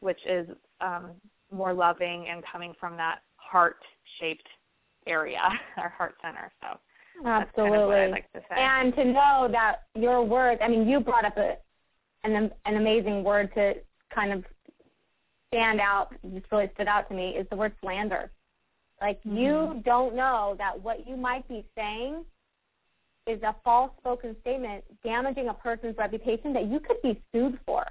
which 0.00 0.20
is 0.26 0.48
um, 0.80 1.10
more 1.52 1.72
loving 1.72 2.26
and 2.28 2.42
coming 2.50 2.74
from 2.78 2.96
that 2.96 3.20
heart-shaped 3.36 4.48
area, 5.06 5.40
our 5.76 5.88
heart 5.88 6.14
center. 6.22 6.52
So 6.60 6.78
absolutely, 7.26 7.94
kind 7.94 8.04
of 8.04 8.10
like 8.12 8.32
to 8.32 8.58
and 8.58 8.94
to 8.94 9.04
know 9.04 9.48
that 9.50 9.82
your 9.94 10.22
words. 10.22 10.60
I 10.62 10.68
mean, 10.68 10.88
you 10.88 11.00
brought 11.00 11.24
up 11.24 11.36
a 11.36 11.56
an 12.24 12.50
an 12.64 12.76
amazing 12.76 13.24
word 13.24 13.52
to 13.54 13.74
kind 14.14 14.32
of 14.32 14.44
stand 15.48 15.80
out, 15.80 16.14
just 16.34 16.46
really 16.50 16.70
stood 16.74 16.88
out 16.88 17.08
to 17.08 17.14
me, 17.14 17.30
is 17.30 17.46
the 17.50 17.56
word 17.56 17.72
slander. 17.80 18.30
Like 19.00 19.20
mm-hmm. 19.20 19.36
you 19.36 19.82
don't 19.84 20.14
know 20.14 20.54
that 20.58 20.80
what 20.80 21.06
you 21.06 21.16
might 21.16 21.46
be 21.48 21.64
saying 21.76 22.24
is 23.26 23.42
a 23.42 23.54
false 23.64 23.90
spoken 23.98 24.36
statement 24.40 24.84
damaging 25.04 25.48
a 25.48 25.54
person's 25.54 25.96
reputation 25.98 26.52
that 26.52 26.66
you 26.66 26.80
could 26.80 27.00
be 27.02 27.20
sued 27.32 27.58
for. 27.66 27.84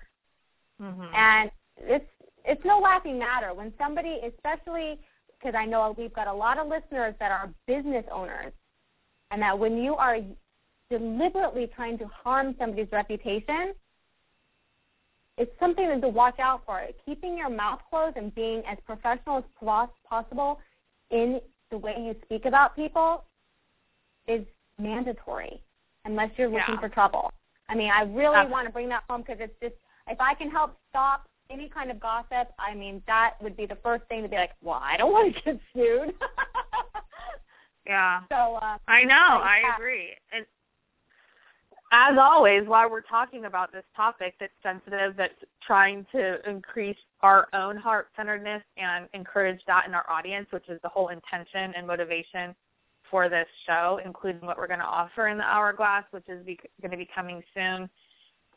Mm-hmm. 0.82 1.14
And 1.14 1.52
it's 1.78 2.10
it's 2.46 2.64
no 2.64 2.80
laughing 2.80 3.18
matter 3.20 3.54
when 3.54 3.74
somebody, 3.78 4.20
especially 4.26 5.00
because 5.38 5.56
I 5.58 5.66
know 5.66 5.96
we've 5.98 6.14
got 6.14 6.28
a 6.28 6.34
lot 6.34 6.58
of 6.58 6.68
listeners 6.68 7.16
that 7.20 7.32
are 7.32 7.50
business 7.68 8.06
owners, 8.12 8.54
and 9.32 9.42
that 9.42 9.58
when 9.58 9.78
you 9.78 9.96
are 9.96 10.20
deliberately 10.90 11.70
trying 11.76 11.98
to 11.98 12.06
harm 12.08 12.56
somebody's 12.60 12.92
reputation, 12.92 13.74
it's 15.38 15.52
something 15.60 15.88
that 15.88 16.02
to 16.02 16.10
watch 16.10 16.40
out 16.40 16.62
for. 16.66 16.82
Keeping 17.06 17.38
your 17.38 17.50
mouth 17.50 17.82
closed 17.90 18.18
and 18.18 18.34
being 18.34 18.64
as 18.70 18.78
professional 18.86 19.38
as 19.38 19.90
possible 20.08 20.60
in 21.12 21.42
the 21.72 21.78
way 21.78 21.96
you 21.98 22.16
speak 22.24 22.46
about 22.46 22.76
people 22.76 23.26
is 24.28 24.46
mandatory 24.80 25.62
unless 26.06 26.32
you're 26.38 26.48
looking 26.48 26.76
yeah. 26.76 26.80
for 26.80 26.90
trouble. 26.90 27.32
I 27.68 27.76
mean, 27.76 27.92
I 27.92 28.04
really 28.04 28.36
Absolutely. 28.36 28.52
want 28.52 28.68
to 28.68 28.74
bring 28.74 28.90
that 28.90 29.04
home 29.10 29.22
because 29.22 29.38
it's 29.40 29.56
just 29.62 29.76
if 30.08 30.20
I 30.22 30.36
can 30.36 30.50
help 30.50 30.78
stop 30.90 31.28
any 31.50 31.68
kind 31.68 31.92
of 31.92 32.00
gossip, 32.00 32.54
I 32.60 32.74
mean, 32.76 33.02
that 33.08 33.36
would 33.42 33.58
be 33.58 33.66
the 33.66 33.78
first 33.84 34.04
thing 34.06 34.24
to 34.24 34.30
be 34.30 34.36
like, 34.36 34.52
well, 34.62 34.80
I 34.82 34.98
don't 34.98 35.12
want 35.12 35.36
to 35.36 35.42
get 35.42 35.60
sued. 35.74 36.14
yeah. 37.88 38.22
So 38.30 38.56
uh, 38.62 38.78
I 38.88 39.04
know, 39.04 39.16
I, 39.16 39.62
I 39.66 39.76
agree. 39.76 40.10
And 40.32 40.46
as 41.92 42.18
always, 42.20 42.68
while 42.68 42.90
we're 42.90 43.02
talking 43.02 43.46
about 43.46 43.72
this 43.72 43.84
topic 43.96 44.36
that's 44.40 44.52
sensitive, 44.64 45.16
that's 45.16 45.34
trying 45.62 46.06
to 46.12 46.38
increase 46.50 46.98
our 47.22 47.48
own 47.54 47.78
heart 47.78 48.10
centeredness 48.16 48.64
and 48.78 49.08
encourage 49.14 49.62
that 49.68 49.86
in 49.88 49.94
our 49.94 50.10
audience, 50.10 50.48
which 50.52 50.68
is 50.68 50.80
the 50.82 50.90
whole 50.90 51.10
intention 51.10 51.74
and 51.76 51.86
motivation 51.86 52.56
for 53.10 53.30
this 53.30 53.48
show, 53.68 54.00
including 54.04 54.42
what 54.42 54.58
we're 54.58 54.68
going 54.68 54.80
to 54.80 54.86
offer 54.86 55.28
in 55.28 55.38
the 55.38 55.44
hourglass, 55.44 56.04
which 56.12 56.28
is 56.28 56.44
be- 56.46 56.60
going 56.82 56.92
to 56.92 56.98
be 56.98 57.08
coming 57.14 57.44
soon, 57.54 57.90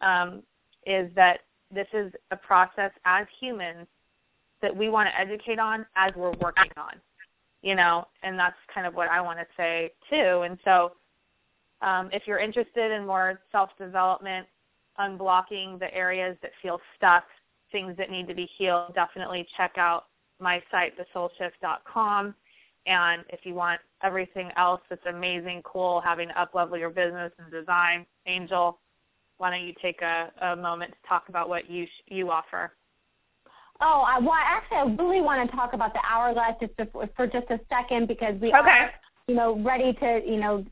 um, 0.01 0.43
is 0.87 1.11
that 1.14 1.41
this 1.72 1.89
is 1.93 2.12
a 2.31 2.37
process 2.37 2.91
as 3.05 3.26
humans 3.39 3.87
that 4.62 4.74
we 4.74 4.89
want 4.89 5.09
to 5.09 5.20
educate 5.20 5.59
on 5.59 5.85
as 5.97 6.12
we're 6.16 6.33
working 6.41 6.72
on, 6.76 6.95
you 7.62 7.74
know, 7.74 8.07
and 8.22 8.39
that's 8.39 8.57
kind 8.72 8.87
of 8.87 8.95
what 8.95 9.09
I 9.09 9.20
want 9.20 9.39
to 9.39 9.47
say 9.57 9.93
too. 10.11 10.43
And 10.43 10.59
so 10.64 10.93
um, 11.81 12.11
if 12.12 12.24
you're 12.26 12.39
interested 12.39 12.93
in 12.93 13.07
more 13.07 13.41
self-development, 13.53 14.47
unblocking 14.99 15.79
the 15.79 15.93
areas 15.95 16.37
that 16.43 16.51
feel 16.61 16.81
stuck, 16.97 17.24
things 17.70 17.97
that 17.97 18.11
need 18.11 18.26
to 18.29 18.35
be 18.35 18.49
healed, 18.57 18.95
definitely 18.95 19.47
check 19.57 19.72
out 19.76 20.07
my 20.41 20.62
site, 20.70 20.95
thesoulshift.com. 20.99 22.35
And 22.87 23.24
if 23.29 23.41
you 23.45 23.55
want 23.55 23.81
everything 24.03 24.51
else 24.57 24.81
that's 24.89 25.05
amazing, 25.07 25.62
cool, 25.64 26.01
having 26.01 26.29
to 26.29 26.35
uplevel 26.35 26.79
your 26.79 26.91
business 26.91 27.33
and 27.39 27.51
design, 27.53 28.07
Angel, 28.26 28.79
why 29.37 29.51
don't 29.51 29.66
you 29.66 29.74
take 29.81 30.03
a, 30.03 30.33
a 30.41 30.57
moment 30.57 30.93
to 30.93 31.09
talk 31.09 31.29
about 31.29 31.49
what 31.49 31.70
you 31.70 31.87
you 32.07 32.31
offer? 32.31 32.72
Oh, 33.81 34.05
I, 34.07 34.18
well, 34.18 34.33
actually, 34.35 34.79
I 34.79 35.03
really 35.03 35.20
want 35.20 35.49
to 35.49 35.57
talk 35.57 35.72
about 35.72 35.93
the 35.93 36.01
hourglass 36.09 36.55
just 36.61 36.72
for, 36.93 37.09
for 37.14 37.26
just 37.29 37.49
a 37.51 37.61
second 37.68 38.09
because 38.09 38.35
we 38.41 38.49
okay. 38.49 38.57
are, 38.57 38.91
you 39.29 39.37
know, 39.37 39.61
ready 39.61 39.93
to, 39.93 40.20
you 40.26 40.39
know, 40.41 40.64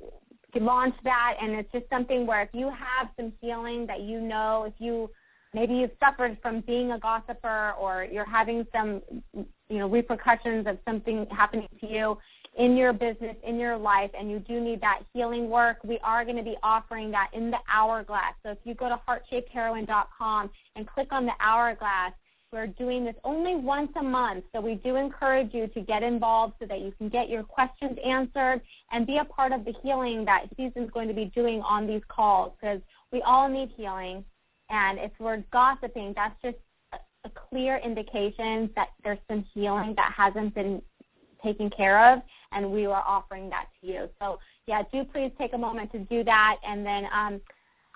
launch 0.61 0.95
that 1.05 1.37
and 1.41 1.53
it's 1.53 1.71
just 1.73 1.89
something 1.91 2.27
where 2.27 2.43
if 2.43 2.49
you 2.53 2.67
have 2.67 3.09
some 3.17 3.33
healing 3.41 3.87
that 3.87 4.01
you 4.01 4.21
know 4.21 4.65
if 4.65 4.75
you 4.79 5.11
maybe 5.55 5.75
you've 5.75 5.91
suffered 6.03 6.37
from 6.43 6.61
being 6.61 6.93
a 6.93 6.99
gossiper 6.99 7.73
or 7.81 8.07
you're 8.11 8.29
having 8.29 8.67
some 8.75 9.01
you 9.35 9.79
know 9.79 9.89
repercussions 9.89 10.67
of 10.67 10.79
something 10.87 11.27
happening 11.31 11.69
to 11.81 11.87
you 11.87 12.19
in 12.57 12.77
your 12.77 12.93
business 12.93 13.37
in 13.47 13.59
your 13.59 13.77
life 13.77 14.11
and 14.19 14.31
you 14.31 14.39
do 14.39 14.61
need 14.61 14.81
that 14.81 15.01
healing 15.13 15.49
work 15.49 15.79
we 15.85 15.99
are 16.03 16.25
going 16.25 16.37
to 16.37 16.43
be 16.43 16.57
offering 16.63 17.11
that 17.11 17.29
in 17.33 17.51
the 17.51 17.59
hourglass. 17.69 18.35
So 18.43 18.51
if 18.51 18.59
you 18.65 18.75
go 18.75 18.89
to 18.89 19.01
heartshapedheroine.com 19.07 20.51
and 20.75 20.87
click 20.87 21.09
on 21.13 21.27
the 21.27 21.33
hourglass 21.41 22.13
We're 22.53 22.69
doing 22.69 23.05
this 23.05 23.17
only 23.25 23.57
once 23.57 23.91
a 23.97 24.03
month, 24.03 24.45
so 24.53 24.61
we 24.61 24.77
do 24.77 24.97
encourage 24.97 25.53
you 25.53 25.67
to 25.67 25.81
get 25.81 26.05
involved 26.05 26.55
so 26.61 26.67
that 26.67 26.81
you 26.81 26.93
can 26.97 27.09
get 27.09 27.29
your 27.29 27.43
questions 27.43 27.99
answered 28.05 28.61
and 28.93 29.07
be 29.07 29.19
a 29.19 29.25
part 29.25 29.53
of 29.53 29.65
the 29.65 29.75
healing 29.83 30.25
that 30.27 30.47
Season's 30.57 30.91
going 30.93 31.09
to 31.09 31.15
be 31.15 31.27
doing 31.35 31.61
on 31.63 31.87
these 31.89 32.03
calls 32.09 32.53
because 32.61 32.81
we 33.11 33.21
all 33.23 33.49
need 33.49 33.71
healing. 33.77 34.25
And 34.71 34.99
if 34.99 35.11
we're 35.19 35.43
gossiping, 35.53 36.13
that's 36.15 36.41
just 36.41 36.57
a, 36.93 36.99
clear 37.51 37.79
indication 37.79 38.71
that 38.77 38.91
there's 39.03 39.19
some 39.29 39.45
healing 39.53 39.95
that 39.97 40.13
hasn't 40.17 40.55
been 40.55 40.81
taken 41.43 41.69
care 41.69 42.13
of, 42.13 42.23
and 42.53 42.71
we 42.71 42.87
are 42.87 43.03
offering 43.05 43.51
that 43.51 43.67
to 43.81 43.87
you. 43.89 44.09
So, 44.21 44.39
yeah, 44.69 44.83
do 44.93 45.03
please 45.03 45.33
take 45.37 45.53
a 45.53 45.59
moment 45.59 45.91
to 45.93 45.99
do 45.99 46.23
that. 46.23 46.59
And 46.65 46.87
then 46.87 47.09
um, 47.13 47.41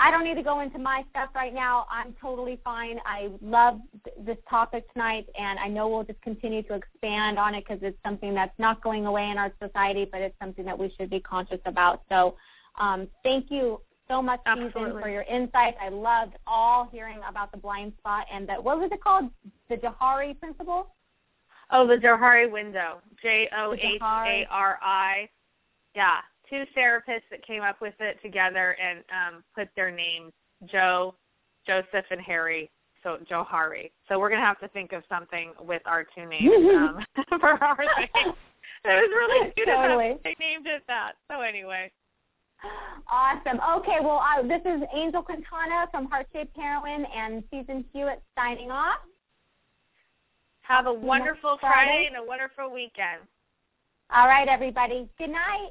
I 0.02 0.10
don't 0.10 0.24
need 0.24 0.36
to 0.36 0.42
go 0.42 0.60
into 0.60 0.78
my 0.78 1.04
stuff 1.10 1.28
right 1.34 1.52
now. 1.52 1.86
I'm 1.90 2.14
totally 2.18 2.58
fine. 2.64 2.98
I 3.04 3.28
love 3.42 3.80
th- 4.02 4.16
this 4.24 4.38
topic 4.48 4.90
tonight, 4.94 5.26
and 5.38 5.58
I 5.58 5.68
know 5.68 5.88
we'll 5.88 6.04
just 6.04 6.22
continue 6.22 6.62
to 6.64 6.74
expand 6.74 7.38
on 7.38 7.54
it 7.54 7.66
because 7.68 7.82
it's 7.82 7.98
something 8.02 8.34
that's 8.34 8.58
not 8.58 8.82
going 8.82 9.04
away 9.04 9.28
in 9.28 9.36
our 9.36 9.52
society, 9.62 10.08
but 10.10 10.22
it's 10.22 10.34
something 10.40 10.64
that 10.64 10.78
we 10.78 10.90
should 10.96 11.10
be 11.10 11.20
conscious 11.20 11.60
about. 11.66 12.02
So, 12.08 12.36
um, 12.78 13.08
thank 13.22 13.50
you 13.50 13.82
so 14.08 14.22
much. 14.22 14.40
Season, 14.46 14.72
for 14.72 15.10
your 15.10 15.22
insights. 15.22 15.76
I 15.80 15.90
loved 15.90 16.32
all 16.46 16.88
hearing 16.90 17.18
about 17.28 17.52
the 17.52 17.58
blind 17.58 17.92
spot 17.98 18.26
and 18.32 18.48
that, 18.48 18.62
what 18.62 18.80
was 18.80 18.90
it 18.90 19.02
called? 19.02 19.28
The 19.68 19.76
Johari 19.76 20.38
principle. 20.40 20.94
Oh, 21.70 21.86
the 21.86 21.96
Johari 21.96 22.50
window. 22.50 23.02
J 23.22 23.50
O 23.54 23.74
H 23.74 24.00
A 24.00 24.46
R 24.50 24.78
I. 24.82 25.28
Yeah, 25.94 26.20
two 26.50 26.64
therapists 26.76 27.28
that 27.30 27.46
came 27.46 27.62
up 27.62 27.80
with 27.80 27.94
it 28.00 28.20
together 28.22 28.76
and 28.82 28.98
um, 29.10 29.44
put 29.54 29.68
their 29.76 29.90
names, 29.90 30.32
Joe, 30.66 31.14
Joseph, 31.66 32.04
and 32.10 32.20
Harry. 32.20 32.70
So 33.02 33.16
Johari. 33.30 33.90
So 34.08 34.18
we're 34.18 34.28
gonna 34.28 34.44
have 34.44 34.60
to 34.60 34.68
think 34.68 34.92
of 34.92 35.02
something 35.08 35.52
with 35.58 35.80
our 35.86 36.04
two 36.04 36.26
names 36.26 36.52
um, 36.76 36.98
for 37.40 37.62
our 37.64 37.76
thing. 37.96 38.34
It 38.84 38.88
was 38.88 39.10
really 39.10 39.52
cute 39.52 39.68
totally. 39.68 40.18
they 40.22 40.36
named 40.38 40.66
it 40.66 40.82
that. 40.86 41.12
So 41.30 41.40
anyway. 41.40 41.90
Awesome. 43.10 43.58
Okay, 43.78 43.96
well, 44.02 44.22
uh, 44.22 44.42
this 44.42 44.60
is 44.66 44.82
Angel 44.94 45.22
Quintana 45.22 45.86
from 45.90 46.06
Heart 46.06 46.26
Shaped 46.32 46.54
Heroine 46.56 47.06
and 47.06 47.42
Season 47.50 47.86
Hewitt 47.92 48.22
signing 48.36 48.70
off. 48.70 48.98
Have 50.62 50.86
a 50.86 50.92
wonderful 50.92 51.56
Friday. 51.58 51.74
Friday 51.74 52.06
and 52.06 52.16
a 52.16 52.22
wonderful 52.22 52.70
weekend. 52.70 53.22
All 54.14 54.26
right, 54.26 54.46
everybody. 54.46 55.08
Good 55.18 55.30
night. 55.30 55.70